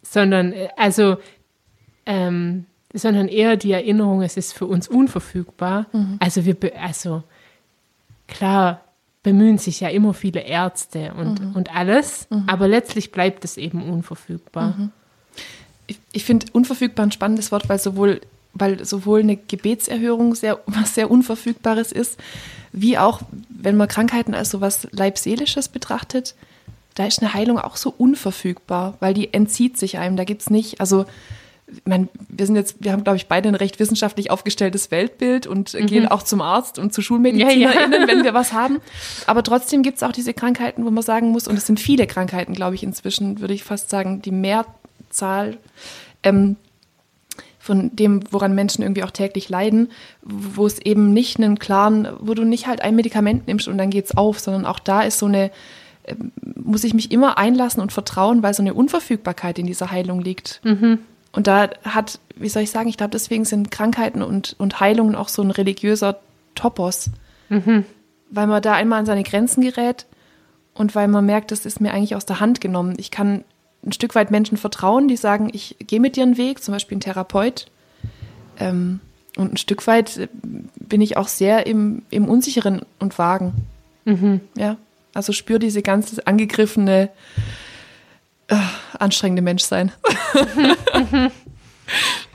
sondern 0.02 0.52
äh, 0.52 0.68
also 0.76 1.16
ähm, 2.06 2.66
sondern 2.92 3.28
eher 3.28 3.56
die 3.56 3.72
Erinnerung, 3.72 4.22
es 4.22 4.36
ist 4.36 4.52
für 4.52 4.66
uns 4.66 4.88
unverfügbar. 4.88 5.86
Also 6.20 6.44
wir, 6.44 6.56
also 6.80 7.22
klar 8.26 8.80
bemühen 9.22 9.58
sich 9.58 9.80
ja 9.80 9.88
immer 9.88 10.14
viele 10.14 10.40
Ärzte 10.40 11.12
und, 11.16 11.40
und 11.56 11.74
alles, 11.74 12.26
aber 12.46 12.66
letztlich 12.68 13.12
bleibt 13.12 13.44
es 13.44 13.56
eben 13.56 13.82
unverfügbar. 13.88 14.74
Ich, 15.90 15.98
ich 16.12 16.24
finde 16.24 16.46
unverfügbar 16.52 17.06
ein 17.06 17.12
spannendes 17.12 17.50
Wort, 17.50 17.68
weil 17.68 17.78
sowohl, 17.78 18.20
weil 18.54 18.84
sowohl 18.84 19.20
eine 19.20 19.36
Gebetserhörung 19.36 20.34
sehr, 20.34 20.60
was 20.66 20.94
sehr 20.94 21.10
Unverfügbares 21.10 21.92
ist, 21.92 22.18
wie 22.72 22.96
auch, 22.96 23.20
wenn 23.48 23.76
man 23.76 23.88
Krankheiten 23.88 24.34
als 24.34 24.50
so 24.50 24.60
was 24.60 24.86
Leibseelisches 24.92 25.68
betrachtet, 25.68 26.34
da 26.94 27.06
ist 27.06 27.20
eine 27.20 27.34
Heilung 27.34 27.58
auch 27.58 27.76
so 27.76 27.92
unverfügbar, 27.96 28.96
weil 29.00 29.14
die 29.14 29.32
entzieht 29.32 29.78
sich 29.78 29.98
einem. 29.98 30.16
Da 30.16 30.24
gibt 30.24 30.42
es 30.42 30.50
nicht, 30.50 30.80
also 30.80 31.06
meine, 31.84 32.08
wir 32.28 32.46
sind 32.46 32.56
jetzt, 32.56 32.76
wir 32.80 32.92
haben, 32.92 33.04
glaube 33.04 33.16
ich, 33.16 33.26
beide 33.26 33.48
ein 33.48 33.54
recht 33.54 33.78
wissenschaftlich 33.78 34.30
aufgestelltes 34.30 34.90
Weltbild 34.90 35.46
und 35.46 35.74
äh, 35.74 35.82
gehen 35.82 36.08
auch 36.08 36.22
zum 36.22 36.40
Arzt 36.40 36.78
und 36.78 36.92
zu 36.92 37.02
SchulmedizinerInnen, 37.02 37.92
Ja, 37.92 37.98
ja. 38.00 38.08
wenn 38.08 38.24
wir 38.24 38.34
was 38.34 38.52
haben. 38.52 38.78
Aber 39.26 39.42
trotzdem 39.42 39.82
gibt 39.82 39.96
es 39.96 40.02
auch 40.02 40.12
diese 40.12 40.34
Krankheiten, 40.34 40.84
wo 40.84 40.90
man 40.90 41.02
sagen 41.02 41.30
muss, 41.30 41.48
und 41.48 41.56
es 41.56 41.66
sind 41.66 41.80
viele 41.80 42.06
Krankheiten, 42.06 42.54
glaube 42.54 42.74
ich, 42.74 42.82
inzwischen, 42.82 43.40
würde 43.40 43.54
ich 43.54 43.64
fast 43.64 43.90
sagen, 43.90 44.22
die 44.22 44.32
Mehrzahl 45.10 45.58
ähm, 46.22 46.56
von 47.58 47.94
dem, 47.94 48.22
woran 48.30 48.54
Menschen 48.54 48.82
irgendwie 48.82 49.04
auch 49.04 49.10
täglich 49.10 49.48
leiden, 49.48 49.90
wo 50.22 50.66
es 50.66 50.78
eben 50.78 51.12
nicht 51.12 51.38
einen 51.38 51.58
klaren, 51.58 52.08
wo 52.20 52.34
du 52.34 52.44
nicht 52.44 52.66
halt 52.66 52.80
ein 52.80 52.96
Medikament 52.96 53.46
nimmst 53.46 53.68
und 53.68 53.76
dann 53.76 53.90
geht's 53.90 54.16
auf, 54.16 54.38
sondern 54.38 54.64
auch 54.64 54.78
da 54.78 55.02
ist 55.02 55.18
so 55.18 55.26
eine, 55.26 55.50
ähm, 56.04 56.32
muss 56.54 56.84
ich 56.84 56.94
mich 56.94 57.12
immer 57.12 57.36
einlassen 57.36 57.82
und 57.82 57.92
vertrauen, 57.92 58.42
weil 58.42 58.54
so 58.54 58.62
eine 58.62 58.74
Unverfügbarkeit 58.74 59.58
in 59.58 59.66
dieser 59.66 59.90
Heilung 59.90 60.20
liegt. 60.20 60.60
Und 61.32 61.46
da 61.46 61.70
hat, 61.84 62.18
wie 62.34 62.48
soll 62.48 62.62
ich 62.62 62.70
sagen, 62.70 62.88
ich 62.88 62.96
glaube, 62.96 63.12
deswegen 63.12 63.44
sind 63.44 63.70
Krankheiten 63.70 64.22
und, 64.22 64.56
und 64.58 64.80
Heilungen 64.80 65.14
auch 65.14 65.28
so 65.28 65.42
ein 65.42 65.50
religiöser 65.50 66.18
Topos. 66.54 67.10
Weil 68.30 68.46
man 68.46 68.62
da 68.62 68.72
einmal 68.72 69.00
an 69.00 69.06
seine 69.06 69.22
Grenzen 69.22 69.60
gerät 69.60 70.06
und 70.74 70.94
weil 70.94 71.08
man 71.08 71.26
merkt, 71.26 71.52
das 71.52 71.66
ist 71.66 71.80
mir 71.80 71.92
eigentlich 71.92 72.16
aus 72.16 72.26
der 72.26 72.40
Hand 72.40 72.60
genommen. 72.60 72.94
Ich 72.96 73.10
kann 73.10 73.44
ein 73.84 73.92
Stück 73.92 74.14
weit 74.14 74.30
Menschen 74.30 74.56
vertrauen, 74.56 75.08
die 75.08 75.16
sagen, 75.16 75.50
ich 75.52 75.76
gehe 75.78 76.00
mit 76.00 76.16
dir 76.16 76.22
einen 76.22 76.36
Weg, 76.36 76.62
zum 76.62 76.72
Beispiel 76.72 76.98
ein 76.98 77.00
Therapeut. 77.00 77.66
Ähm, 78.58 79.00
und 79.36 79.54
ein 79.54 79.56
Stück 79.56 79.86
weit 79.86 80.16
äh, 80.16 80.28
bin 80.76 81.00
ich 81.00 81.16
auch 81.16 81.28
sehr 81.28 81.66
im, 81.66 82.02
im 82.10 82.28
Unsicheren 82.28 82.82
und 82.98 83.18
Wagen. 83.18 83.66
Ja, 84.56 84.76
also 85.14 85.32
spüre 85.32 85.58
diese 85.58 85.82
ganze 85.82 86.26
angegriffene, 86.26 87.10
äh, 88.48 88.56
anstrengende 88.98 89.42
Menschsein. 89.42 89.92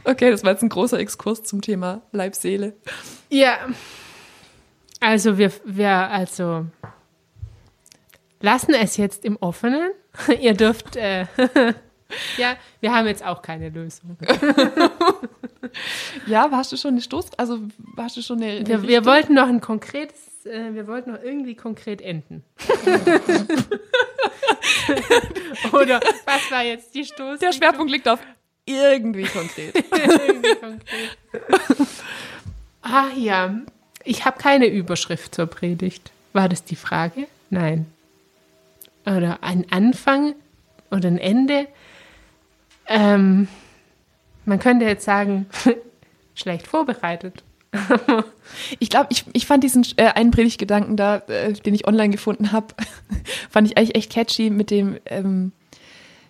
okay, 0.04 0.32
das 0.32 0.44
war 0.44 0.52
jetzt 0.52 0.64
ein 0.64 0.70
großer 0.70 1.00
Exkurs 1.00 1.44
zum 1.44 1.62
Thema 1.62 2.02
Leib-Seele. 2.12 2.74
Ja. 3.30 3.58
Also 5.00 5.38
wir, 5.38 5.52
wir 5.66 5.90
also 5.90 6.66
lassen 8.46 8.76
es 8.76 8.96
jetzt 8.96 9.26
im 9.26 9.36
Offenen. 9.38 9.92
Ihr 10.40 10.54
dürft, 10.54 10.96
äh, 10.96 11.26
ja, 12.38 12.56
wir 12.80 12.94
haben 12.94 13.08
jetzt 13.08 13.26
auch 13.26 13.42
keine 13.42 13.70
Lösung. 13.70 14.18
Ja, 16.26 16.50
hast 16.52 16.72
du 16.72 16.78
schon 16.78 16.92
eine 16.92 17.02
Stoß, 17.02 17.32
also 17.38 17.60
hast 17.98 18.16
du 18.16 18.22
schon 18.22 18.42
eine, 18.42 18.60
eine 18.60 18.68
Wir, 18.68 18.84
wir 18.84 19.04
wollten 19.04 19.34
noch 19.34 19.50
ein 19.50 19.60
konkretes, 19.60 20.46
äh, 20.46 20.74
wir 20.74 20.88
wollten 20.88 21.12
noch 21.12 21.22
irgendwie 21.22 21.56
konkret 21.56 22.02
enden. 22.02 22.46
Oder 25.74 26.00
was 26.26 26.50
war 26.50 26.64
jetzt 26.64 26.96
die 26.96 27.04
Stoß? 27.04 27.40
Der 27.40 27.52
Schwerpunkt 27.52 27.92
liegt 27.92 28.08
auf 28.08 28.20
irgendwie 28.66 29.24
konkret. 29.24 29.76
Irgendwie 29.76 30.56
konkret. 30.56 31.18
Ah 32.82 33.08
ja, 33.18 33.60
ich 34.06 34.24
habe 34.24 34.38
keine 34.38 34.68
Überschrift 34.68 35.36
zur 35.36 35.48
Predigt. 35.48 36.12
War 36.32 36.48
das 36.48 36.64
die 36.64 36.78
Frage? 36.78 37.28
Nein. 37.50 37.88
Oder 39.06 39.44
ein 39.44 39.66
Anfang 39.72 40.36
oder 40.92 41.08
ein 41.08 41.18
Ende? 41.18 41.68
Ähm, 42.88 43.48
man 44.46 44.60
könnte 44.60 44.86
jetzt 44.86 45.06
sagen, 45.06 45.48
schlecht 46.36 46.68
vorbereitet. 46.68 47.44
Ich 48.80 48.90
glaube, 48.90 49.08
ich, 49.10 49.26
ich 49.34 49.48
fand 49.48 49.64
diesen 49.64 49.86
äh, 49.98 50.06
einen 50.06 50.32
Predigtgedanken 50.32 50.96
da, 50.96 51.18
äh, 51.28 51.52
den 51.54 51.74
ich 51.74 51.88
online 51.88 52.12
gefunden 52.12 52.52
habe, 52.52 52.68
fand 53.50 53.68
ich 53.68 53.78
eigentlich 53.78 53.96
echt 53.96 54.12
catchy 54.12 54.50
mit 54.52 54.70
dem, 54.70 54.98
ähm, 55.08 55.52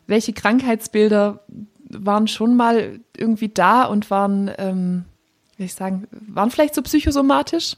welche 0.08 0.34
Krankheitsbilder 0.34 1.44
waren 1.90 2.28
schon 2.28 2.56
mal 2.56 3.00
irgendwie 3.16 3.50
da 3.50 3.84
und 3.84 4.10
waren, 4.10 4.50
ähm, 4.58 5.06
soll 5.58 5.66
ich 5.66 5.76
sagen, 5.76 6.08
waren 6.12 6.52
vielleicht 6.52 6.74
so 6.74 6.82
psychosomatisch. 6.82 7.76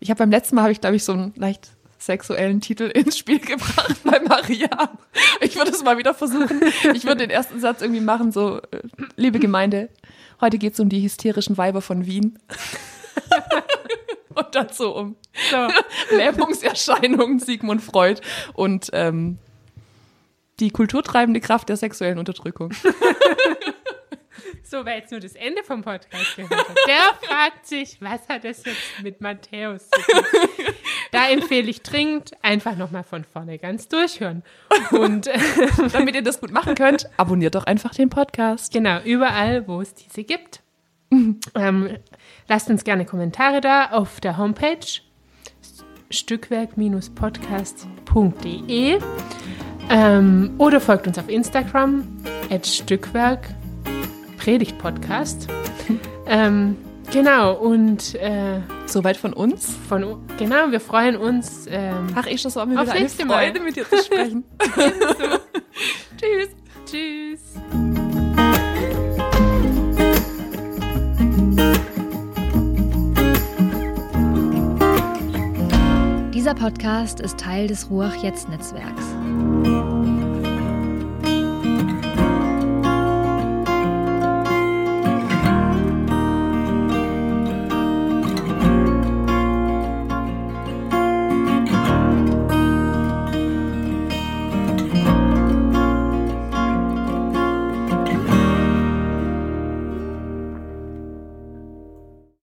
Ich 0.00 0.10
habe 0.10 0.18
beim 0.18 0.30
letzten 0.30 0.56
Mal, 0.56 0.62
habe 0.62 0.72
ich 0.72 0.80
glaube 0.80 0.96
ich 0.96 1.04
so 1.04 1.12
einen 1.12 1.32
leicht 1.36 1.70
sexuellen 2.04 2.60
Titel 2.60 2.84
ins 2.84 3.18
Spiel 3.18 3.38
gebracht 3.40 3.96
bei 4.04 4.20
Maria. 4.20 4.90
Ich 5.40 5.56
würde 5.56 5.70
es 5.70 5.82
mal 5.82 5.98
wieder 5.98 6.14
versuchen. 6.14 6.60
Ich 6.94 7.04
würde 7.04 7.18
den 7.18 7.30
ersten 7.30 7.60
Satz 7.60 7.82
irgendwie 7.82 8.00
machen, 8.00 8.32
so, 8.32 8.58
äh, 8.58 8.82
liebe 9.16 9.38
Gemeinde, 9.38 9.88
heute 10.40 10.58
geht 10.58 10.74
es 10.74 10.80
um 10.80 10.88
die 10.88 11.02
hysterischen 11.02 11.56
Weiber 11.56 11.80
von 11.80 12.06
Wien. 12.06 12.38
Und 14.34 14.54
dann 14.54 14.68
so 14.72 14.96
um 14.96 15.16
So, 15.50 15.68
Lähmungserscheinungen 16.16 17.38
Sigmund 17.38 17.80
Freud 17.80 18.20
und 18.54 18.90
ähm, 18.92 19.38
die 20.58 20.70
kulturtreibende 20.70 21.40
Kraft 21.40 21.68
der 21.68 21.76
sexuellen 21.76 22.18
Unterdrückung. 22.18 22.72
so 24.62 24.84
wer 24.84 24.96
jetzt 24.96 25.10
nur 25.10 25.20
das 25.20 25.34
Ende 25.34 25.64
vom 25.64 25.82
Podcast 25.82 26.36
gehört 26.36 26.68
hat, 26.68 26.76
der 26.86 27.00
fragt 27.28 27.66
sich, 27.66 28.00
was 28.00 28.28
hat 28.28 28.44
das 28.44 28.64
jetzt 28.64 29.02
mit 29.02 29.20
Matthäus 29.20 29.90
zu 29.90 30.00
tun? 30.00 30.22
Da 31.12 31.28
empfehle 31.28 31.68
ich 31.70 31.82
dringend, 31.82 32.32
einfach 32.42 32.76
nochmal 32.76 33.04
von 33.04 33.24
vorne 33.24 33.58
ganz 33.58 33.86
durchhören. 33.88 34.42
Und 34.90 35.28
äh, 35.28 35.38
Damit 35.92 36.16
ihr 36.16 36.22
das 36.22 36.40
gut 36.40 36.50
machen 36.50 36.74
könnt, 36.74 37.08
abonniert 37.16 37.54
doch 37.54 37.64
einfach 37.64 37.94
den 37.94 38.10
Podcast. 38.10 38.72
Genau, 38.72 39.00
überall, 39.02 39.68
wo 39.68 39.80
es 39.80 39.94
diese 39.94 40.24
gibt. 40.24 40.62
ähm, 41.12 41.98
lasst 42.48 42.68
uns 42.70 42.82
gerne 42.82 43.06
Kommentare 43.06 43.60
da 43.60 43.90
auf 43.90 44.18
der 44.20 44.38
Homepage 44.38 44.80
stückwerk-podcast.de 46.10 48.98
ähm, 49.90 50.54
oder 50.58 50.80
folgt 50.80 51.06
uns 51.06 51.18
auf 51.18 51.28
Instagram 51.28 52.08
at 52.50 52.66
Stückwerk 52.66 53.48
Predigt 54.44 54.76
Podcast. 54.76 55.48
ähm, 56.26 56.76
genau, 57.10 57.54
und 57.54 58.14
äh, 58.16 58.60
Soweit 58.84 59.16
von 59.16 59.32
uns. 59.32 59.74
von 59.88 60.20
genau, 60.38 60.70
wir 60.70 60.80
freuen 60.80 61.16
uns. 61.16 61.66
Ähm, 61.66 62.08
Ach, 62.14 62.26
ich, 62.26 62.42
das 62.42 62.54
war 62.54 62.66
mir 62.66 62.74
Auf 62.74 62.82
wieder 62.82 62.92
eine 62.92 63.00
nächste 63.00 63.24
Mal. 63.24 63.46
Freude, 63.46 63.60
mit 63.60 63.76
dir 63.76 63.88
zu 63.88 63.96
sprechen. 64.04 64.44
tschüss. 66.20 66.50
Tschüss. 66.84 67.40
Dieser 76.34 76.54
Podcast 76.54 77.20
ist 77.20 77.40
Teil 77.40 77.66
des 77.66 77.88
Ruach 77.88 78.22
Jetzt 78.22 78.50
Netzwerks. 78.50 79.93